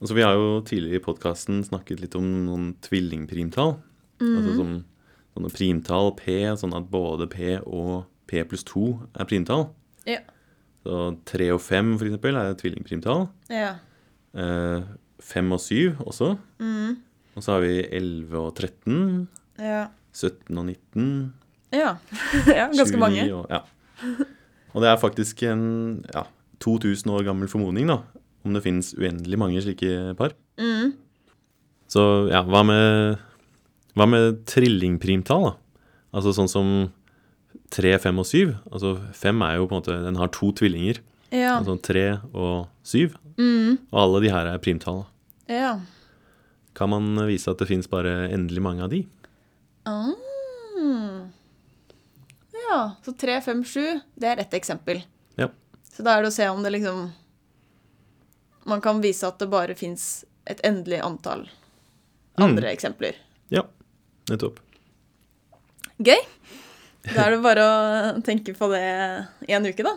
Altså, 0.00 0.16
vi 0.16 0.24
har 0.26 0.34
jo 0.36 0.58
tidligere 0.66 1.00
i 1.00 1.04
podkasten 1.04 1.62
snakket 1.64 2.02
litt 2.02 2.16
om 2.18 2.26
noen 2.48 2.72
tvillingprimtall. 2.84 3.76
Altså 4.24 4.56
som 4.58 4.74
sånne 5.34 5.50
primtall 5.54 6.12
P, 6.18 6.36
sånn 6.58 6.74
at 6.76 6.86
både 6.90 7.26
P 7.30 7.56
og 7.64 8.04
P 8.30 8.42
pluss 8.48 8.64
2 8.68 8.84
er 9.18 9.28
primtall. 9.28 9.66
Ja. 10.08 10.20
Så 10.84 11.00
3 11.30 11.48
og 11.54 11.62
5 11.64 11.94
for 11.98 12.08
eksempel 12.08 12.38
er 12.38 12.54
tvillingprimtall. 12.60 13.26
Ja. 13.52 13.72
Eh, 14.36 14.86
5 15.24 15.56
og 15.56 15.62
7 15.64 16.04
også. 16.04 16.34
Og 17.34 17.42
så 17.42 17.56
har 17.56 17.64
vi 17.64 17.80
11 17.82 18.38
og 18.38 18.52
13. 18.54 19.28
Ja. 19.58 19.86
17 20.14 20.58
og 20.58 20.66
19. 20.68 21.34
ja. 21.74 21.96
ja 22.58 22.68
ganske 22.70 22.94
29 22.94 23.02
mange. 23.02 23.26
Og, 23.34 23.46
ja. 23.50 23.64
og 24.74 24.82
det 24.82 24.90
er 24.90 25.00
faktisk 25.00 25.42
en 25.46 25.64
ja, 26.12 26.26
2000 26.64 27.12
år 27.14 27.24
gammel 27.28 27.50
formodning, 27.50 27.88
da. 27.90 28.00
Om 28.44 28.56
det 28.56 28.64
finnes 28.66 28.92
uendelig 28.98 29.38
mange 29.40 29.62
slike 29.64 30.14
par. 30.18 30.34
Mm. 30.60 30.92
Så 31.88 32.02
ja, 32.32 32.42
hva 32.44 32.64
med, 32.66 33.22
hva 33.94 34.08
med 34.10 34.42
trillingprimtall, 34.50 35.52
da? 35.52 35.54
Altså 36.14 36.34
sånn 36.36 36.50
som 36.50 36.68
3, 37.74 37.96
5 38.02 38.20
og 38.22 38.28
7. 38.28 38.52
Altså 38.70 38.92
5 39.18 39.42
er 39.46 39.56
jo 39.58 39.66
på 39.66 39.74
en 39.74 39.80
måte 39.80 39.96
Den 40.04 40.18
har 40.20 40.30
to 40.34 40.52
tvillinger. 40.54 41.00
Ja. 41.34 41.56
Altså 41.56 41.74
3 41.82 42.04
og 42.30 42.68
7. 42.86 43.16
Mm. 43.38 43.80
Og 43.90 43.98
alle 43.98 44.22
de 44.26 44.30
her 44.34 44.52
er 44.52 44.62
primtall. 44.62 45.04
ja. 45.50 45.78
Kan 46.74 46.90
man 46.90 47.14
vise 47.28 47.46
at 47.46 47.60
det 47.62 47.68
fins 47.68 47.86
bare 47.86 48.26
endelig 48.34 48.58
mange 48.58 48.82
av 48.82 48.88
de? 48.90 49.04
Ah. 49.86 50.10
Ja, 52.68 52.78
så 53.04 53.12
3, 53.12 53.40
5, 53.44 53.64
7, 53.64 54.00
det 54.20 54.30
er 54.30 54.40
ett 54.42 54.54
eksempel. 54.56 55.02
Ja. 55.40 55.50
Så 55.92 56.04
da 56.06 56.16
er 56.16 56.24
det 56.24 56.32
å 56.32 56.34
se 56.34 56.48
om 56.48 56.62
det 56.64 56.72
liksom 56.74 57.04
Man 58.64 58.80
kan 58.80 59.02
vise 59.04 59.28
at 59.28 59.38
det 59.38 59.50
bare 59.52 59.74
fins 59.76 60.24
et 60.48 60.62
endelig 60.64 61.02
antall 61.04 61.44
andre 62.40 62.70
eksempler. 62.72 63.18
Ja, 63.52 63.66
nettopp. 64.30 64.56
Gøy. 66.02 66.22
Da 67.04 67.26
er 67.26 67.34
det 67.34 67.42
bare 67.44 67.64
å 67.68 68.22
tenke 68.24 68.54
på 68.56 68.68
det 68.72 68.82
i 69.46 69.54
en 69.54 69.68
uke, 69.68 69.84
da. 69.84 69.92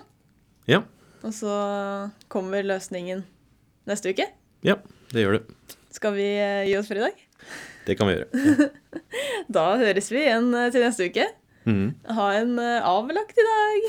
Ja. 0.69 0.81
Og 1.23 1.33
så 1.33 1.53
kommer 2.29 2.67
løsningen 2.67 3.23
neste 3.87 4.11
uke. 4.13 4.27
Ja, 4.67 4.77
det 5.13 5.23
gjør 5.23 5.39
det. 5.39 5.77
Skal 5.95 6.13
vi 6.17 6.27
eh, 6.35 6.67
gi 6.67 6.75
oss 6.77 6.89
for 6.91 6.99
i 6.99 7.05
dag? 7.07 7.23
Det 7.87 7.95
kan 7.97 8.09
vi 8.09 8.17
gjøre. 8.17 8.69
Da 9.57 9.63
høres 9.79 10.09
vi 10.11 10.19
igjen 10.25 10.51
eh, 10.51 10.69
til 10.73 10.83
neste 10.83 11.07
uke. 11.07 11.25
Mhm. 11.67 11.95
Ha 12.07 12.33
en 12.33 12.59
eh, 12.59 12.85
avlagt 12.85 13.37
i 13.37 13.43
dag. 13.43 13.81